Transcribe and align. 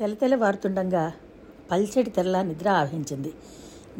తెలతెలవారుతుండగా 0.00 1.12
పల్చటి 1.70 2.10
తెరలా 2.10 2.42
నిద్ర 2.42 2.68
ఆవహించింది. 2.68 3.32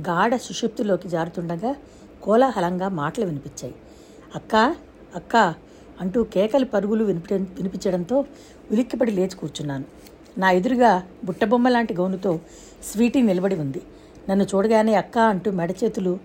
గాఢ 0.00 0.36
సుషుప్తిలోకి 0.36 1.08
జారుతుండగా 1.08 1.76
కోలాహలంగా 2.22 2.88
మాటలు 2.88 3.24
వినిపించాయి. 3.24 3.74
అక్క 4.34 4.54
అక్క 5.14 5.54
అంటూ 6.00 6.24
కేకలు 6.24 6.64
పరుగులు 6.64 7.04
వినిపి 7.04 7.34
వినిపించడంతో 7.34 8.24
ఉలిక్కిపడి 8.70 9.10
లేచి 9.10 9.36
కూర్చున్నాను. 9.36 9.84
నా 10.38 10.50
ఎదురుగా 10.50 11.02
బుట్టబొమ్మ 11.24 11.68
లాంటి 11.68 11.94
గౌనుతో 11.94 12.40
స్వీటీ 12.92 13.22
నిలబడి 13.22 13.56
ఉంది. 13.56 13.82
నన్ను 14.28 14.44
చూడగానే 14.44 14.94
అక్క 14.94 15.18
అంటూ 15.18 15.50
మెడ 15.50 15.74
చేతులు 15.84 16.18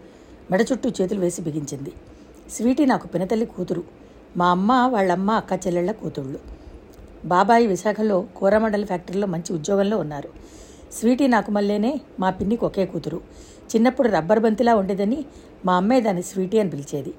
మెడ 0.51 0.61
చుట్టూ 0.71 0.89
చేతులు 0.89 1.19
వేసి 1.19 1.41
బిగించింది. 1.41 1.93
స్వీటీ 2.51 2.85
నాకు 2.85 3.07
పినతల్లి 3.07 3.45
కూతురు. 3.45 3.83
మా 4.37 4.49
అమ్మ 4.49 4.71
వాళ్ళమ్మ 4.71 5.31
అక్క 5.31 5.67
చెల్లెళ్ళ 5.67 5.91
కూతుళ్ళు. 5.91 6.60
బాబాయి 7.25 7.67
విశాఖలో 7.67 8.21
కూరమండల 8.21 8.85
ఫ్యాక్టరీలో 8.85 9.27
మంచి 9.27 9.53
ఉద్యోగంలో 9.53 9.97
ఉన్నారు. 9.97 10.29
స్వీటీ 10.93 11.27
నాకు 11.27 11.51
మళ్ళీనే 11.51 12.01
మా 12.19 12.29
పిన్నికి 12.29 12.65
ఒకే 12.65 12.85
కూతురు. 12.85 13.21
చిన్నప్పుడు 13.75 14.09
రబ్బర్ 14.09 14.39
బంతిలా 14.39 14.75
ఉండేదని 14.75 15.25
మా 15.65 15.75
అమ్మే 15.75 16.01
దాన్ని 16.01 16.23
స్వీటీ 16.23 16.59
అని 16.59 16.69
పిలిచేది. 16.69 17.13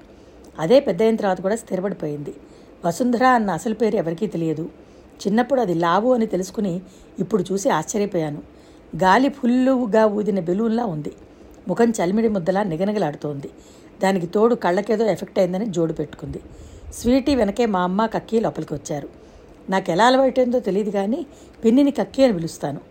అదే 0.59 0.79
పెద్ద 0.79 1.01
అయిన 1.01 1.15
తర్వాత 1.15 1.41
కూడా 1.41 1.55
స్థిరపడిపోయింది. 1.55 2.33
వసుంధర 2.85 3.25
అన్న 3.25 3.51
అసలు 3.51 3.73
పేరు 3.73 3.95
ఎవరికీ 3.95 4.27
తెలియదు. 4.27 4.69
చిన్నప్పుడు 5.27 5.61
అది 5.61 5.73
లావు 5.73 6.13
అని 6.13 6.25
తెలుసుకుని 6.25 6.81
ఇప్పుడు 7.19 7.43
చూసి 7.51 7.69
ఆశ్చర్యపోయాను. 7.69 8.41
గాలి 8.95 9.29
ఫుల్లుగా 9.29 10.05
ఊదిన 10.05 10.39
బెలూన్లా 10.39 10.85
ఉంది. 10.85 11.11
ముఖం 11.67 11.89
చలిమిడి 11.89 12.27
ముద్దలా 12.27 12.63
నిగనగలాడుతోంది. 12.63 13.49
దానికి 14.03 14.27
తోడు 14.27 14.55
కళ్ళకేదో 14.55 15.05
ఎఫెక్ట్ 15.05 15.39
అయిందని 15.39 15.65
జోడు 15.65 15.93
పెట్టుకుంది. 15.93 16.39
స్వీటీ 16.93 17.35
వెనకే 17.35 17.65
మా 17.65 17.81
అమ్మ 17.81 18.05
కక్కి 18.05 18.39
లోపలికి 18.39 18.73
వచ్చారు 18.73 19.22
నాకు 19.69 19.91
ఎలా 19.91 20.05
అలవాటైందో 20.05 20.59
తెలియదు 20.59 20.91
కానీ 20.91 21.25
పిన్నిని 21.65 21.91
కక్కి 21.91 22.23
అని 22.23 22.33
పిలుస్తాను. 22.33 22.81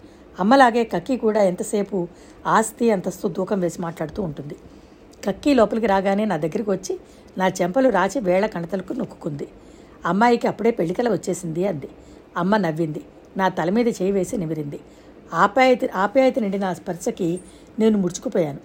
అమ్మలాగే 0.40 0.84
కక్కి 0.84 1.16
కూడా 1.16 1.42
ఎంతసేపు 1.42 2.08
ఆస్తి 2.46 2.90
అంతస్తు 2.90 3.28
దూకం 3.28 3.60
వేసి 3.60 3.82
మాట్లాడుతూ 3.82 4.22
ఉంటుంది. 4.22 4.56
కక్కి 5.24 5.54
లోపలికి 5.54 5.86
రాగానే 5.86 6.24
నా 6.24 6.36
దగ్గరికి 6.36 6.70
వచ్చి 6.70 7.00
నా 7.38 7.48
చెంపలు 7.48 7.88
రాచి 7.88 8.20
వేళ 8.20 8.46
కణతలకు 8.46 8.92
నొక్కుకుంది. 8.92 9.48
అమ్మాయికి 10.06 10.46
అప్పుడే 10.46 10.70
పెళ్ళికల 10.70 11.12
వచ్చేసింది 11.12 11.66
అంది. 11.66 11.88
అమ్మ 12.36 12.56
నవ్వింది. 12.56 13.02
నా 13.36 13.48
తల 13.48 13.70
మీద 13.70 13.88
చేయి 13.88 14.12
వేసి 14.12 14.36
నిమిరింది. 14.36 14.80
ఆప్యాయత 15.34 15.78
ఆప్యాయత 15.94 16.38
నిండి 16.38 16.58
నా 16.58 16.74
స్పర్శకి 16.74 17.40
నేను 17.78 17.98
ముడుచుకుపోయాను. 17.98 18.58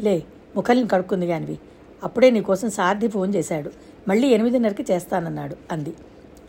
లే 0.00 0.22
ముఖల్ని 0.56 0.88
కడుక్కుంది 0.88 1.26
కానివి 1.26 1.58
అప్పుడే 2.04 2.30
నీకోసం 2.30 2.70
సారథి 2.70 3.08
ఫోన్ 3.08 3.34
చేశాడు. 3.34 3.70
మళ్ళీ 4.08 4.28
ఎనిమిదిన్నరకి 4.28 4.86
చేస్తానన్నాడు 4.92 5.56
అంది. 5.72 5.94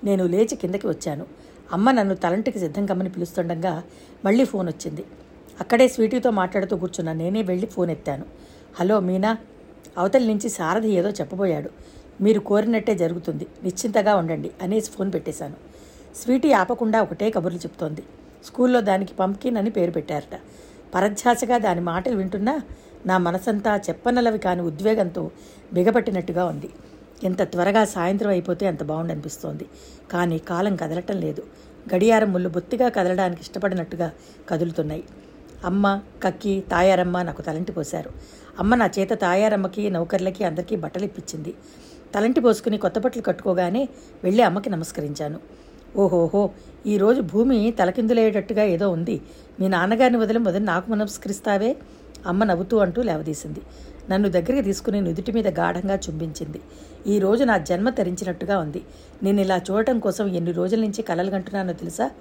నేను 0.04 0.26
లేచి 0.26 0.56
కిందకి 0.56 0.88
వచ్చాను. 0.88 1.26
అమ్మ 1.74 1.92
నన్ను 1.92 2.16
తలంటికి 2.16 2.60
సిద్ధం 2.60 2.86
కమ్మని 2.86 3.10
పిలుస్తుండగా 3.10 3.84
మళ్ళీ 4.26 4.46
ఫోన్ 4.46 4.68
వచ్చింది. 4.70 5.06
అక్కడే 5.60 5.88
స్వీటీతో 5.88 6.32
మాట్లాడుతూ 6.32 6.78
కూర్చున్న 6.78 7.14
నేనే 7.14 7.42
వెళ్ళి 7.42 7.68
ఫోన్ 7.68 7.92
ఎత్తాను. 7.92 8.26
హలో 8.80 9.00
మీనా 9.00 9.38
అవతలి 9.98 10.28
నుంచి 10.28 10.50
సారథి 10.50 10.90
ఏదో 10.90 11.10
చెప్పబోయాడు. 11.10 11.70
మీరు 12.22 12.40
కోరినట్టే 12.40 12.96
జరుగుతుంది. 12.96 13.48
నిశ్చింతగా 13.64 14.16
ఉండండి 14.16 14.52
అనేసి 14.62 14.92
ఫోన్ 14.92 15.14
పెట్టేశాను. 15.14 15.56
స్వీటీ 16.16 16.52
ఆపకుండా 16.52 17.02
ఒకటే 17.02 17.30
కబుర్లు 17.30 17.60
చెప్తోంది. 17.60 18.04
స్కూల్లో 18.46 18.82
దానికి 18.82 19.14
పంప్కిన్ 19.14 19.58
అని 19.58 19.70
పేరు 19.70 19.92
పెట్టారట. 19.92 20.40
పరధ్యాసగా 20.96 21.58
దాని 21.58 21.82
మాటలు 21.82 22.16
వింటున్నా 22.16 22.62
నా 23.06 23.18
మనసంతా 23.18 23.82
చెప్పనలవి 23.90 24.38
కాని 24.38 24.62
ఉద్వేగంతో 24.62 25.32
బిగపట్టినట్టుగా 25.74 26.46
ఉంది. 26.46 26.70
ఎంత 27.24 27.42
త్వరగా 27.42 27.86
సాయంత్రం 27.86 28.30
అయిపోతే 28.30 28.68
అంత 28.68 28.84
బాగుండనిపిస్తోంది. 28.84 29.66
కానీ 30.12 30.38
కాలం 30.38 30.76
కదలటం 30.76 31.18
లేదు. 31.18 31.44
గడియారం 31.96 32.34
ముళ్ళు 32.34 32.50
బొత్తిగా 32.50 32.90
కదలడానికి 32.90 33.42
ఇష్టపడినట్టుగా 33.42 34.12
కదులుతున్నాయి. 34.50 35.04
అమ్మ 35.66 36.02
కక్కి 36.24 36.64
తాయారమ్మ 36.72 37.22
నాకు 37.22 37.42
తలంటి 37.42 37.72
పోశారు. 37.72 38.10
అమ్మ 38.60 38.76
నా 38.76 38.90
చేత 39.00 39.10
తాయారమ్మకి 39.14 39.90
నౌకర్లకి 39.90 40.44
అందరికీ 40.44 40.76
బట్టలు 40.76 41.06
ఇప్పించింది 41.06 41.54
తలంటి 42.16 42.40
పోసుకుని 42.40 42.78
కొత్త 42.78 43.00
బట్టలు 43.00 43.22
కట్టుకోగానే 43.22 43.90
వెళ్ళి 44.24 44.44
అమ్మకి 44.44 44.70
నమస్కరించాను. 44.70 45.40
ఓహోహో 45.98 46.50
ఈరోజు 46.86 47.22
భూమి 47.22 47.72
తలకిందులయ్యేటట్టుగా 47.72 48.64
ఏదో 48.64 48.90
ఉంది. 48.90 49.22
మీ 49.60 49.68
నాన్నగారిని 49.68 50.18
వదిలి 50.18 50.40
మొదలు 50.40 50.64
నాకు 50.64 50.92
నమస్కరిస్తావే? 50.92 51.76
అమ్మ 52.26 52.44
నవ్వుతూ 52.44 52.78
అంటూ 52.78 53.02
లేవదీసింది. 53.02 53.62
నన్ను 54.12 54.30
దగ్గరికి 54.30 54.62
తీసుకుని 54.62 55.02
నుదుటి 55.02 55.32
మీద 55.32 55.48
గాఢంగా 55.48 55.96
చుంబించింది. 55.96 56.62
ఈ 57.08 57.20
రోజు 57.20 57.44
నా 57.44 57.58
జన్మ 57.58 57.90
తరించినట్టుగా 57.90 58.58
ఉంది. 58.58 58.84
నేను 59.24 59.42
ఇలా 59.42 59.62
చూడటం 59.72 60.00
కోసం 60.00 60.28
ఎన్ని 60.28 60.52
రోజుల 60.52 60.82
నుంచి 60.82 61.02
కలలు 61.02 61.32
కంటున్నానో 61.32 61.74
తెలుసా? 61.74 62.12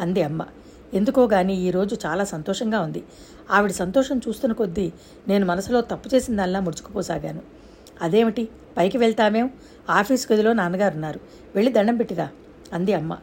అంది 0.00 0.22
అమ్మ. 0.22 0.46
ఎందుకో 0.94 1.24
గాని 1.24 1.54
ఈ 1.54 1.70
రోజు 1.70 1.96
చాలా 2.06 2.24
సంతోషంగా 2.24 2.80
ఉంది. 2.80 3.02
ఆవిడ 3.50 3.70
సంతోషం 3.70 4.20
చూస్తున్న 4.28 4.52
కొద్దీ 4.52 4.92
నేను 5.28 5.46
మనసులో 5.46 5.80
తప్పు 5.80 6.14
చేసిందల్లా 6.14 6.60
ముడుచుకుపోసాగాను. 6.60 7.42
అదేమిటి? 8.02 8.48
పైకి 8.76 8.98
వెళ్తామేం? 8.98 9.50
ఆఫీస్ 9.90 10.32
గదిలో 10.32 10.52
నాన్నగారు 10.52 10.94
ఉన్నారు 10.94 11.20
వెళ్ళి 11.54 11.72
దండం 11.72 11.96
పెట్టిరా 11.96 12.28
అంది 12.72 12.92
అమ్మ. 12.92 13.18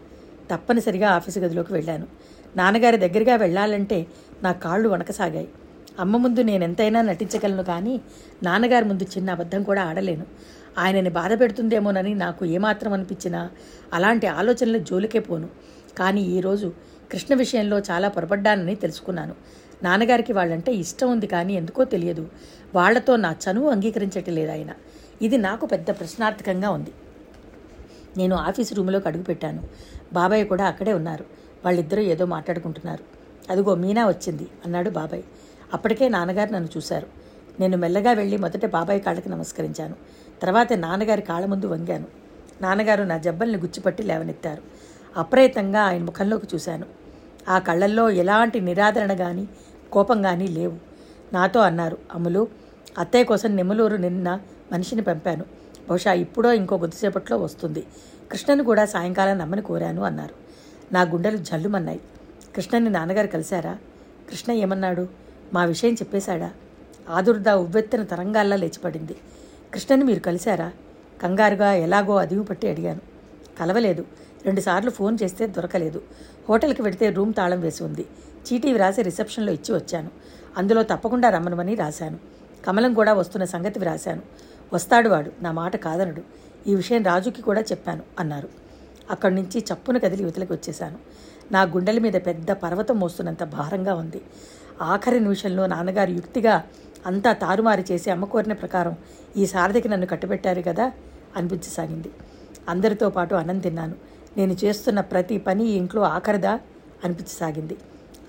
తప్పనిసరిగా 0.51 1.09
ఆఫీసు 1.09 1.39
గదిలోకి 1.39 1.73
వెళ్ళాను. 1.73 2.07
నాన్నగారి 2.55 2.97
దగ్గరగా 2.97 3.35
వెళ్ళాలంటే 3.35 4.07
నా 4.43 4.51
కాళ్ళు 4.51 4.89
వణకసాగాయి. 4.89 5.47
అమ్మ 5.99 6.17
ముందు 6.17 6.41
నేను 6.41 6.63
ఎంతైనా 6.63 7.01
నటించగలను 7.01 7.63
కానీ 7.63 8.01
నాన్నగారి 8.43 8.85
ముందు 8.85 9.03
చిన్న 9.03 9.31
అబద్ధం 9.31 9.63
కూడా 9.63 9.83
ఆడలేను. 9.83 10.25
ఆయనని 10.77 11.09
బాధ 11.09 11.39
పెడుతుందేమోనని 11.39 12.15
నాకు 12.15 12.45
ఏమాత్రం 12.45 12.93
అనిపించినా 12.93 13.49
అలాంటి 13.93 14.27
ఆలోచనలు 14.27 14.77
జోలికే 14.77 15.19
పోను. 15.19 15.49
కానీ 15.97 16.21
ఈరోజు 16.21 16.73
కృష్ణ 17.11 17.35
విషయంలో 17.35 17.79
చాలా 17.79 18.07
పొరపడ్డానని 18.07 18.75
తెలుసుకున్నాను. 18.75 19.35
నాన్నగారికి 19.83 20.33
వాళ్ళంటే 20.33 20.71
ఇష్టం 20.73 21.11
ఉంది 21.11 21.27
కానీ 21.27 21.53
ఎందుకో 21.53 21.83
తెలియదు. 21.83 22.29
వాళ్ళతో 22.75 23.15
నా 23.15 23.35
చనువు 23.43 23.69
అంగీకరించట్లేదు 23.69 24.51
ఆయన. 24.51 24.71
ఇది 25.21 25.37
నాకు 25.37 25.65
పెద్ద 25.65 25.89
ప్రశ్నార్థకంగా 25.91 26.69
ఉంది. 26.69 26.91
నేను 28.17 28.35
ఆఫీస్ 28.35 28.73
రూమ్లోకి 28.73 29.07
అడుగుపెట్టాను 29.07 29.63
బాబాయ్ 30.13 30.47
కూడా 30.47 30.65
అక్కడే 30.65 30.93
ఉన్నారు. 30.93 31.25
వాళ్ళిద్దరూ 31.65 32.01
ఏదో 32.01 32.25
మాట్లాడుకుంటున్నారు. 32.25 33.03
అదిగో 33.51 33.75
మీనా 33.75 34.07
వచ్చింది 34.07 34.47
అన్నాడు 34.65 34.89
బాబాయ్. 34.89 35.23
అప్పటికే 35.73 36.09
నాన్నగారు 36.09 36.53
నన్ను 36.53 36.69
చూశారు. 36.77 37.07
నేను 37.59 37.77
మెల్లగా 37.77 38.11
వెళ్ళి 38.11 38.37
మొదట 38.37 38.65
బాబాయ్ 38.65 39.01
కాళ్ళకి 39.01 39.29
నమస్కరించాను. 39.29 39.95
తర్వాత 40.41 40.73
నాన్నగారి 40.73 41.21
కాళ్ళ 41.21 41.47
ముందు 41.47 41.65
వంగాను. 41.65 42.05
నాన్నగారు 42.61 43.03
నా 43.03 43.17
జబ్బల్ని 43.17 43.57
గుచ్చిపట్టి 43.57 44.03
లేవనెత్తారు. 44.03 44.61
అప్రయత్నంగా 45.17 45.81
ఆయన 45.81 46.03
ముఖంలోకి 46.03 46.47
చూశాను. 46.55 46.85
ఆ 47.49 47.59
కళ్ళల్లో 47.59 48.09
ఎలాంటి 48.09 48.59
నిరాదరణ 48.59 49.13
కానీ 49.13 49.47
కోపం 49.91 50.21
కానీ 50.21 50.47
లేవు. 50.47 50.73
నాతో 51.33 51.59
అన్నారు 51.59 51.97
అమ్ములు 52.13 52.47
అత్తయ్య 52.97 53.23
కోసం 53.23 53.55
నెమ్మలూరు 53.55 53.95
నిన్న 53.95 54.39
మనిషిని 54.71 55.01
పంపాను. 55.01 55.45
బహుశా 55.89 56.13
ఇప్పుడో 56.13 56.53
ఇంకో 56.53 56.77
కొద్దిసేపట్లో 56.77 57.37
వస్తుంది. 57.37 57.83
కృష్ణను 58.31 58.63
కూడా 58.63 58.85
సాయంకాలం 58.85 59.37
నమ్మని 59.37 59.61
కోరాను 59.61 60.01
అన్నారు. 60.01 60.35
నా 60.93 61.01
గుండెలు 61.01 61.37
జల్లుమన్నాయి. 61.37 62.01
కృష్ణని 62.55 62.89
నాన్నగారు 62.89 63.27
కలిశారా? 63.27 63.77
కృష్ణ 64.29 64.53
ఏమన్నాడు? 64.53 65.22
మా 65.53 65.65
విషయం 65.65 65.93
చెప్పేశాడా? 65.93 66.51
ఆదుర్దా 67.09 67.55
ఉవ్వెత్తిన 67.55 68.03
తరంగాల్లా 68.03 68.55
లేచిపడింది. 68.55 69.15
కృష్ణని 69.73 70.03
మీరు 70.03 70.19
కలిశారా? 70.19 70.71
కంగారుగా 71.23 71.73
ఎలాగో 71.73 72.15
అదివి 72.15 72.43
పట్టి 72.43 72.69
అడిగాను. 72.69 73.01
కలవలేదు. 73.59 74.05
రెండుసార్లు 74.45 74.89
ఫోన్ 74.89 75.17
చేస్తే 75.23 75.47
దొరకలేదు. 75.47 76.01
హోటల్కి 76.49 76.81
వెడితే 76.81 77.09
రూమ్ 77.09 77.33
తాళం 77.33 77.59
వేసి 77.59 77.83
ఉంది. 77.83 78.05
చీటీ 78.53 78.73
వ్రాసి 78.73 79.01
రిసెప్షన్లో 79.01 79.51
ఇచ్చి 79.51 79.75
వచ్చాను. 79.75 80.11
అందులో 80.57 80.83
తప్పకుండా 80.83 81.29
రమ్మనమని 81.29 81.75
రాశాను. 81.75 82.19
కమలం 82.65 82.93
కూడా 82.93 83.13
వస్తున్న 83.13 83.45
సంగతి 83.45 83.79
వ్రాశాను. 83.79 84.21
వస్తాడు 84.73 85.09
వాడు. 85.09 85.31
నా 85.41 85.51
మాట 85.51 85.75
కాదనడు. 85.75 86.21
ఈ 86.67 86.75
విషయం 86.75 87.03
రాజుకి 87.03 87.41
కూడా 87.41 87.61
చెప్పాను 87.61 88.03
అన్నారు. 88.19 88.49
అక్కడి 89.11 89.35
నుంచి 89.35 89.65
చప్పున 89.73 89.97
కదిలి 89.97 90.23
యువతలకు 90.23 90.53
వచ్చేశాను. 90.53 90.97
నా 91.51 91.61
గుండెల 91.61 91.99
మీద 91.99 92.13
పెద్ద 92.13 92.51
పర్వతం 92.51 92.99
మోస్తున్నంత 92.99 93.43
భారంగా 93.43 93.93
ఉంది. 93.93 94.21
ఆఖరి 94.83 95.19
నిమిషంలో 95.19 95.67
నాన్నగారు 95.67 96.11
యుక్తిగా 96.11 96.63
అంతా 97.05 97.33
తారుమారు 97.33 97.83
చేసి 97.91 98.11
అమ్మ 98.11 98.25
కోరిన 98.25 98.53
ప్రకారం 98.53 98.95
ఈ 99.37 99.45
సారథికి 99.45 99.89
నన్ను 99.89 100.07
కట్టుబెట్టారు 100.07 100.61
కదా 100.61 100.91
అనిపించసాగింది 101.37 102.09
అందరితో 102.69 103.09
పాటు 103.09 103.35
అన్నం 103.35 103.59
తిన్నాను. 103.59 103.95
నేను 104.37 104.53
చేస్తున్న 104.63 104.99
ప్రతి 104.99 105.37
పని 105.37 105.65
ఈ 105.65 105.73
ఇంట్లో 105.73 106.01
ఆఖరిదా 106.01 106.59
అనిపించసాగింది 107.03 107.77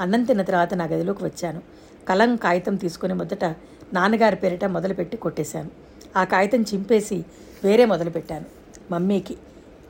అన్నం 0.00 0.22
తిన్న 0.22 0.42
తర్వాత 0.42 0.74
నా 0.74 0.84
గదిలోకి 0.84 1.24
వచ్చాను. 1.24 1.62
కలం 2.08 2.36
కాగితం 2.36 2.76
తీసుకుని 2.76 3.14
మొదట 3.14 3.44
నాన్నగారి 3.92 4.36
పేరిట 4.36 4.64
మొదలుపెట్టి 4.64 5.16
కొట్టేశాను. 5.16 5.70
ఆ 6.16 6.24
కాగితం 6.24 6.62
చింపేసి 6.62 7.24
వేరే 7.64 7.84
మొదలుపెట్టాను. 7.84 8.44
మమ్మీకి 8.90 9.36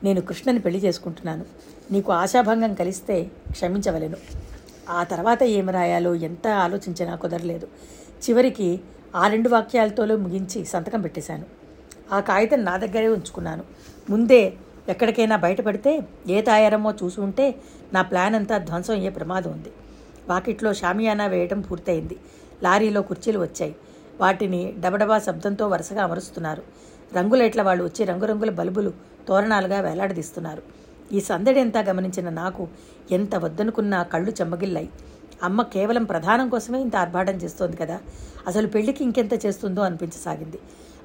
నేను 0.03 0.21
కృష్ణని 0.21 0.59
పెళ్ళి 0.59 0.79
చేసుకుంటున్నాను. 0.79 1.45
నీకు 1.91 2.11
ఆశాభంగం 2.11 2.73
కలిస్తే 2.73 3.31
క్షమించవలెను. 3.51 4.17
ఆ 4.89 5.03
తర్వాత 5.03 5.43
ఏమి 5.43 5.71
రాయాలో 5.71 6.15
ఎంత 6.15 6.47
ఆలోచించినా 6.47 7.15
కుదరలేదు. 7.15 7.67
చివరికి 8.29 8.79
ఆ 9.15 9.27
రెండు 9.27 9.49
వాక్యాలతోలో 9.49 10.17
ముగించి 10.17 10.65
సంతకం 10.65 11.01
పెట్టేశాను. 11.01 11.45
ఆ 12.11 12.19
కాగితం 12.19 12.65
నా 12.65 12.77
దగ్గరే 12.77 13.07
ఉంచుకున్నాను. 13.07 13.63
ముందే 14.09 14.53
ఎక్కడికైనా 14.89 15.35
బయటపడితే 15.35 16.03
ఏ 16.27 16.41
తాయారమో 16.41 16.93
చూసి 17.03 17.21
ఉంటే 17.21 17.55
నా 17.93 18.01
ప్లాన్ 18.01 18.35
అంతా 18.35 18.57
ధ్వంసం 18.57 18.93
అయ్యే 18.93 19.09
ప్రమాదం 19.09 19.51
ఉంది. 19.51 19.71
వాకిట్లో 20.29 20.73
షామియానా 20.73 21.25
వేయడం 21.25 21.61
పూర్తయింది. 21.61 22.17
లారీలో 22.63 23.01
కుర్చీలు 23.01 23.39
వచ్చాయి. 23.39 23.75
వాటిని 24.21 24.73
డబడబా 24.79 25.19
శబ్దంతో 25.19 25.67
వరుసగా 25.67 26.03
అమరుస్తున్నారు. 26.03 26.63
రంగులైట్ల 27.15 27.61
వాళ్ళు 27.61 27.83
వచ్చి 27.83 28.05
రంగురంగుల 28.05 28.49
బల్బులు 28.49 28.93
తోరణాలుగా 29.27 29.79
వేలాడదీస్తున్నారు. 29.79 30.63
ఈ 31.13 31.19
సందడి 31.19 31.59
ఎంత 31.59 31.77
గమనించిన 31.77 32.29
నాకు 32.29 32.67
ఎంత 33.11 33.35
వద్దనుకున్నా 33.35 34.03
కళ్ళు 34.03 34.31
చెమ్మగిల్లాయి. 34.31 34.89
అమ్మ 35.43 35.61
కేవలం 35.61 36.03
ప్రధానం 36.03 36.49
కోసమే 36.49 36.81
ఇంత 36.81 36.95
ఆర్భాటం 36.95 37.33
చేస్తోంది 37.33 37.77
కదా. 37.77 37.99
అసలు 38.47 38.67
పెళ్ళికి 38.67 39.03
ఇంకెంత 39.03 39.45
చేస్తుందో 39.45 39.81
అనిపించసాగింది. 39.81 40.59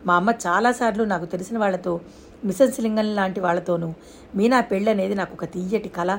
మా 0.06 0.14
అమ్మ 0.14 0.30
చాలాసార్లు 0.30 1.04
నాకు 1.04 1.24
తెలిసిన 1.24 1.58
వాళ్ళతో 1.58 2.00
మిసెన్స్ 2.44 2.80
లింగం 2.80 3.14
లాంటి 3.14 3.40
వాళ్ళతోనూ 3.40 3.92
మీనా 4.36 4.60
పెళ్ళి 4.60 4.90
అనేది 4.90 5.14
నాకు 5.14 5.32
ఒక 5.32 5.44
తీయటి 5.44 5.88
కళ 5.88 6.18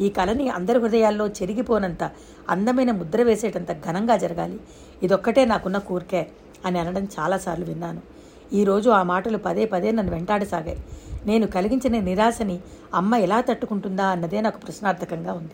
ఈ 0.00 0.08
కళని 0.08 0.48
అందరి 0.48 0.78
హృదయాల్లో 0.78 1.28
చెరిగిపోనంత 1.28 2.10
అందమైన 2.48 2.90
ముద్ర 2.90 3.22
వేసేటంత 3.22 3.72
ఘనంగా 3.72 4.16
జరగాలి. 4.16 4.60
ఇదొక్కటే 5.02 5.44
నాకున్న 5.44 5.78
కూర్కే 5.78 6.26
అని 6.64 6.78
అనడం 6.78 7.08
చాలాసార్లు 7.20 7.64
విన్నాను. 7.64 8.00
ఈరోజు 8.52 8.90
ఆ 8.90 9.02
మాటలు 9.02 9.38
పదే 9.38 9.64
పదే 9.66 9.90
నన్ను 9.90 10.12
వెంటాడసాగాయి. 10.12 10.78
నేను 11.26 11.46
కలిగించిన 11.46 12.00
నిరాశని 12.00 12.60
అమ్మ 12.94 13.14
ఎలా 13.14 13.40
తట్టుకుంటుందా 13.40 14.06
అన్నదే 14.06 14.40
నాకు 14.40 14.58
ప్రశ్నార్థకంగా 14.58 15.32
ఉంది. 15.32 15.52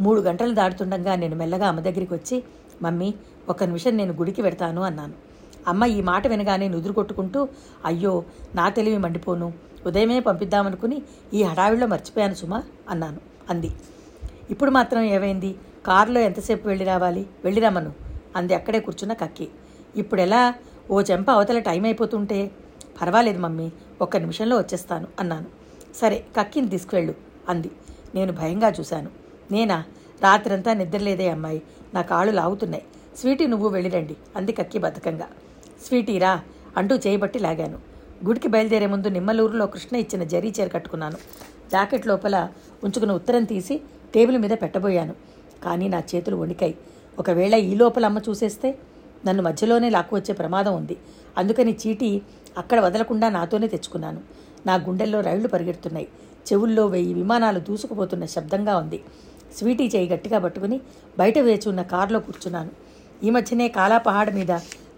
మూడు 0.00 0.20
గంటలు 0.20 0.54
దాటుతుండగా 0.54 1.14
నేను 1.14 1.36
మెల్లగా 1.36 1.68
అమ్మ 1.68 1.80
దగ్గరికి 1.80 2.14
వచ్చి 2.14 2.44
మమ్మీ 2.82 3.14
ఒక్క 3.48 3.64
నిమిషం 3.64 3.96
నేను 3.96 4.12
గుడికి 4.12 4.42
వెడతాను 4.42 4.82
అన్నాను. 4.82 5.12
అమ్మ 5.68 5.84
ఈ 5.84 6.02
మాట 6.02 6.26
వినగానే 6.26 6.68
నుదురు 6.68 6.92
కొట్టుకుంటూ 6.92 7.48
అయ్యో 7.84 8.24
నా 8.54 8.68
తెలివి 8.68 8.98
మండిపోను. 8.98 9.52
ఉదయమే 9.86 10.20
పంపిద్దామనుకుని 10.20 11.02
ఈ 11.34 11.42
హడావిడిలో 11.42 11.86
మర్చిపోయాను 11.86 12.34
సుమా 12.34 12.62
అన్నాను. 12.88 13.18
అంది. 13.50 13.70
ఇప్పుడు 14.50 14.70
మాత్రం 14.70 15.02
ఏమైంది? 15.02 15.54
కారులో 15.86 16.20
ఎంతసేపు 16.20 16.68
వెళ్ళి 16.68 16.84
రావాలి? 16.84 17.26
వెళ్ళి 17.44 17.60
రమ్మను. 17.60 17.92
అంది 18.36 18.54
అక్కడే 18.54 18.80
కూర్చున్న 18.80 19.12
కక్కి. 19.12 19.48
ఇప్పుడెలా? 19.96 20.54
ఓ 20.90 21.00
చెంప 21.00 21.30
అవతల 21.30 21.58
టైం 21.58 21.84
అయిపోతుంటే 21.84 22.50
పర్వాలేదు 23.02 23.38
మమ్మీ 23.38 23.70
ఒక్క 24.00 24.16
నిమిషంలో 24.16 24.58
వచ్చేస్తాను 24.58 25.06
అన్నాను. 25.20 25.46
సరే 25.94 26.24
కక్కిని 26.36 26.68
తీసుకువెళ్ళు 26.68 27.14
అంది. 27.48 27.70
నేను 28.14 28.32
భయంగా 28.32 28.68
చూశాను. 28.80 29.10
నేనా? 29.50 29.84
రాత్రంతా 30.22 30.72
నిద్రలేదే 30.72 31.28
అమ్మాయి. 31.28 31.62
నా 31.94 32.02
కాళ్ళు 32.02 32.34
లాగుతున్నాయి. 32.34 32.84
స్వీటీ 33.18 33.46
నువ్వు 33.46 33.68
వెళ్ళిరండి 33.68 34.16
అంది 34.36 34.52
కక్కి 34.52 34.78
బద్ధకంగా. 34.78 35.28
స్వీటీరా 35.86 36.40
అంటూ 36.76 36.96
చేయబట్టి 36.96 37.38
లాగాను. 37.38 37.78
గుడికి 38.26 38.48
బయలుదేరే 38.48 38.86
ముందు 38.86 39.08
నిమ్మలూరులో 39.08 39.66
కృష్ణ 39.66 39.96
ఇచ్చిన 39.96 40.24
జరీ 40.24 40.54
చీర 40.60 40.68
కట్టుకున్నాను. 40.68 41.16
జాకెట్ 41.72 42.06
లోపల 42.06 42.48
ఉంచుకున్న 42.84 43.12
ఉత్తరం 43.12 43.44
తీసి 43.44 43.80
టేబుల్ 44.14 44.38
మీద 44.38 44.50
పెట్టబోయాను. 44.50 45.14
కానీ 45.64 45.88
నా 45.88 46.02
చేతులు 46.14 46.36
వణికాయి. 46.36 46.78
ఒకవేళ 47.18 47.54
ఈ 47.54 47.74
లోపల 47.74 48.04
అమ్మ 48.04 48.18
చూసేస్తే 48.28 48.78
నన్ను 49.26 49.42
మధ్యలోనే 49.42 49.90
లాక్కు 49.90 50.16
వచ్చే 50.16 50.34
ప్రమాదం 50.34 50.76
ఉంది. 50.76 50.96
అందుకని 51.38 51.76
చీటీ 51.86 52.22
అక్కడ 52.58 52.80
వదలకుండా 52.80 53.28
నాతోనే 53.28 53.68
తెచ్చుకున్నాను. 53.68 54.20
నా 54.66 54.74
గుండెల్లో 54.74 55.20
రైళ్ళు 55.20 55.48
పరిగెడుతున్నాయి. 55.48 56.08
చెవుల్లో 56.52 56.86
వెయ్యి 56.86 57.14
విమానాలు 57.14 57.60
దూసుకుపోతున్న 57.60 58.24
శబ్దంగా 58.24 58.76
ఉంది. 58.76 59.00
స్వీటీ 59.58 59.86
చేయి 59.86 60.08
గట్టిగా 60.08 60.38
పట్టుకుని 60.38 60.80
బయట 61.18 61.38
వేచి 61.38 61.68
ఉన్న 61.68 61.82
కారులో 61.82 62.20
కూర్చున్నాను. 62.20 62.70
ఈ 63.24 63.30
మధ్యనే 63.30 63.68
కాలాపహాడ్ 63.68 64.34
మీద 64.34 64.50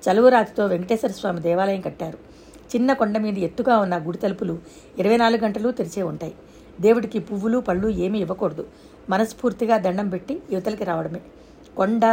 చలువరాతితో 0.05 0.67
వెంకటేశ్వర 0.67 1.11
స్వామి 1.11 1.41
దేవాలయం 1.41 1.81
కట్టారు. 1.81 2.19
చిన్న 2.75 2.93
కొండ 2.93 3.19
మీద 3.19 3.39
ఎత్తుగా 3.39 3.79
ఉన్న 3.79 3.99
గుడి 3.99 4.19
తలుపులు 4.19 4.59
ఇరవై 4.99 5.17
నాలుగు 5.17 5.45
గంటలు 5.45 5.71
తెరిచే 5.71 6.03
ఉంటాయి. 6.03 6.35
దేవుడికి 6.81 7.19
పువ్వులు 7.19 7.59
పళ్ళు 7.59 7.89
ఏమీ 7.89 8.19
ఇవ్వకూడదు. 8.19 8.67
మనస్ఫూర్తిగా 9.11 9.79
దండం 9.79 10.09
పెట్టి 10.09 10.43
యువతలకి 10.53 10.85
రావడమే. 10.85 11.21
కొండ 11.77 12.07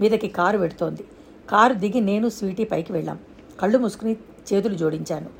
మీదకి 0.00 0.28
కారు 0.28 0.58
పెడుతోంది 0.58 1.04
కారు 1.50 1.74
దిగి 1.74 2.00
నేను 2.00 2.28
స్వీటీ 2.28 2.64
పైకి 2.64 2.92
వెళ్ళాం. 2.92 3.18
కళ్ళు 3.60 3.78
మూసుకుని 3.78 4.16
చేతులు 4.48 4.74
జోడించాను. 4.74 5.30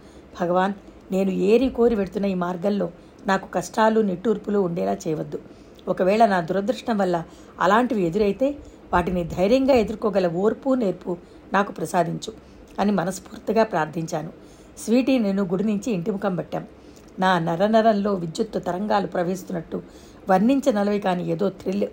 భగవాన్ 0.41 0.75
నేను 1.12 1.31
ఏరి 1.31 1.69
కోరి 1.69 1.97
పెడుతున్న 1.97 2.26
ఈ 2.26 2.35
మార్గంలో 2.35 2.87
నాకు 3.26 3.47
కష్టాలు 3.55 4.00
నిట్టూర్పులు 4.00 4.58
ఉండేలా 4.58 4.93
చేయవద్దు. 4.93 5.38
ఒకవేళ 5.88 6.26
నా 6.26 6.41
దురదృష్టం 6.41 6.99
వల్ల 6.99 7.25
అలాంటివి 7.61 8.02
ఎదురైతే 8.02 8.58
వాటిని 8.93 9.25
ధైర్యంగా 9.25 9.75
ఎదుర్కోగల 9.75 10.26
ఓర్పు 10.44 10.75
నేర్పు 10.75 11.17
నాకు 11.52 11.73
ప్రసాదించు 11.73 12.32
అని 12.79 12.93
మనస్ఫూర్తిగా 12.93 13.64
ప్రార్థించాను. 13.64 14.31
స్వీటీ 14.79 15.19
నేను 15.19 15.43
గుడి 15.43 15.64
నుంచి 15.64 15.88
ఇంటి 15.93 16.11
ముఖం 16.11 16.37
పట్టాం. 16.37 16.64
నా 17.19 17.38
నరనరంలో 17.38 18.14
విద్యుత్తు 18.14 18.58
తరంగాలు 18.58 19.06
ప్రవహిస్తున్నట్టు 19.06 19.82
వర్ణించనలవి 20.31 21.00
కాని 21.00 21.23
ఏదో 21.31 21.49
థ్రిల్ 21.49 21.87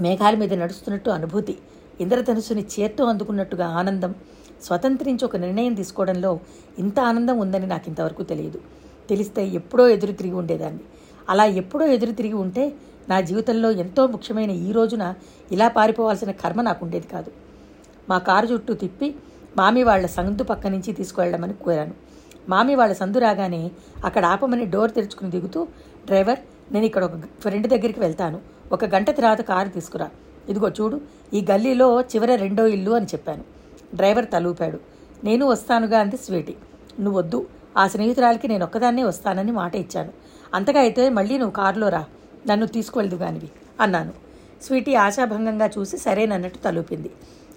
మేఘాల 0.00 0.34
మీద 0.34 0.54
నడుస్తున్నట్టు 0.54 1.10
అనుభూతి 1.10 1.58
ఇంద్రధనుసుని 2.00 2.64
చేత్తో 2.74 3.04
అందుకున్నట్టుగా 3.04 3.66
ఆనందం 3.66 4.14
స్వతంత్రించి 4.62 5.24
ఒక 5.24 5.36
నిర్ణయం 5.36 5.74
తీసుకోవడంలో 5.74 6.40
ఇంత 6.78 7.00
ఆనందం 7.00 7.38
ఉందని 7.38 7.66
నాకు 7.66 7.84
ఇంతవరకు 7.88 8.22
తెలియదు. 8.22 8.60
తెలిస్తే 9.10 9.46
ఎప్పుడో 9.48 9.88
ఎదురు 9.88 10.12
తిరిగి 10.12 10.34
ఉండేదాన్ని. 10.34 10.80
అలా 11.28 11.44
ఎప్పుడో 11.44 11.86
ఎదురు 11.86 12.12
తిరిగి 12.12 12.34
ఉంటే 12.34 12.72
నా 13.08 13.20
జీవితంలో 13.20 13.70
ఎంతో 13.70 14.06
ముఖ్యమైన 14.06 14.50
ఈ 14.50 14.72
రోజున 14.72 15.14
ఇలా 15.52 15.68
పారిపోవాల్సిన 15.68 16.30
కర్మ 16.30 16.62
నాకు 16.62 16.84
ఉండేది 16.84 17.08
కాదు. 17.08 17.30
మా 18.08 18.18
కారు 18.18 18.46
చుట్టూ 18.46 18.74
తిప్పి 18.74 19.14
మామి 19.56 19.82
వాళ్ళ 19.82 20.06
సందు 20.06 20.42
పక్క 20.42 20.66
నుంచి 20.66 20.92
తీసుకువెళ్ళమని 20.92 21.52
కోరాను. 21.52 21.94
మామి 22.48 22.74
వాళ్ళ 22.74 22.94
సందు 22.94 23.18
రాగానే 23.18 23.70
అక్కడ 24.04 24.24
ఆపమని 24.24 24.64
డోర్ 24.64 24.92
తెరుచుకుని 24.92 25.30
దిగుతూ 25.30 25.64
డ్రైవర్ 26.06 26.38
నేను 26.72 26.84
ఇక్కడ 26.84 27.04
ఒక 27.04 27.12
ఫ్రెండ్ 27.40 27.66
దగ్గరికి 27.66 28.00
వెళ్తాను. 28.00 28.40
ఒక 28.72 28.84
గంట 28.84 29.10
తర్వాత 29.10 29.40
కారు 29.40 29.68
తీసుకురా. 29.68 30.10
ఇదిగో 30.48 30.68
చూడు 30.68 31.00
ఈ 31.34 31.46
గల్లీలో 31.50 32.00
చివర 32.00 32.34
రెండో 32.34 32.66
ఇల్లు 32.66 32.90
అని 32.90 33.06
చెప్పాను. 33.06 33.59
డ్రైవర్ 33.94 34.26
తలూపాడు. 34.26 34.80
నేను 35.24 35.46
వస్తానుగా 35.46 36.00
అంది 36.00 36.16
స్వీటీ. 36.16 36.54
నువ్వు 37.00 37.18
వద్దు 37.18 37.48
ఆ 37.76 37.88
స్నేహితురాలకి 37.88 38.48
నేను 38.48 38.64
ఒక్కదాన్నే 38.64 39.02
వస్తానని 39.02 39.52
మాట 39.52 39.76
ఇచ్చాను. 39.76 40.12
అంతగా 40.54 40.80
అయితే 40.80 41.08
మళ్ళీ 41.08 41.38
నువ్వు 41.38 41.52
కారులో 41.52 41.88
రా. 41.88 42.04
నన్ను 42.46 42.66
తీసుకువెళ్దు 42.66 43.16
కానివి 43.16 43.50
అన్నాను. 43.80 44.12
స్వీటీ 44.62 44.94
ఆశాభంగంగా 44.94 45.70
చూసి 45.78 45.96
సరేనన్నట్టు 45.96 46.58
తలూపింది. 46.58 47.10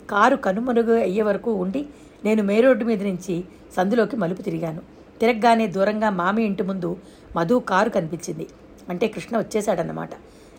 కారు 0.10 0.36
కనుమరుగు 0.36 0.94
అయ్యే 0.94 1.22
వరకు 1.22 1.54
ఉండి 1.54 1.86
నేను 2.26 2.44
మే 2.44 2.62
రోడ్డు 2.62 2.86
మీద 2.86 3.04
నుంచి 3.04 3.44
సందులోకి 3.76 4.16
మలుపు 4.16 4.42
తిరిగాను. 4.42 4.82
తిరగగానే 5.20 5.68
దూరంగా 5.68 6.10
మామి 6.10 6.44
ఇంటి 6.44 6.64
ముందు 6.64 6.98
మధు 7.36 7.56
కారు 7.70 7.90
కనిపించింది. 7.90 8.48
అంటే 8.90 9.08
కృష్ణ 9.08 9.38
వచ్చేశాడన్నమాట. 9.38 10.10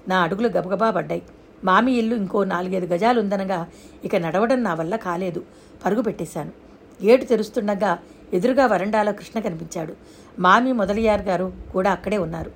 నా 0.09 0.21
అడుగులు 0.21 0.49
గబగబా 0.49 0.91
పడ్డాయి. 0.91 1.23
మామి 1.65 1.93
ఇల్లు 1.93 2.17
ఇంకో 2.17 2.45
నాలుగైదు 2.45 2.95
గజాలు 2.95 3.21
ఉందనగా 3.21 3.67
ఇక 4.05 4.17
నడవడం 4.17 4.63
నా 4.63 4.75
వల్ల 4.75 4.97
కాలేదు. 4.97 5.45
పరుగు 5.85 6.03
పెట్టేశాను. 6.03 6.53
గేటు 7.05 7.25
తెరుస్తుండగా 7.25 7.99
ఎదురుగా 8.33 8.67
వరండాలో 8.67 9.13
కృష్ణ 9.13 9.41
కనిపించాడు. 9.41 9.95
మామి 10.39 10.73
మొదలయ్యారు 10.73 11.23
గారు 11.23 11.53
కూడా 11.73 11.91
అక్కడే 11.91 12.19
ఉన్నారు. 12.19 12.53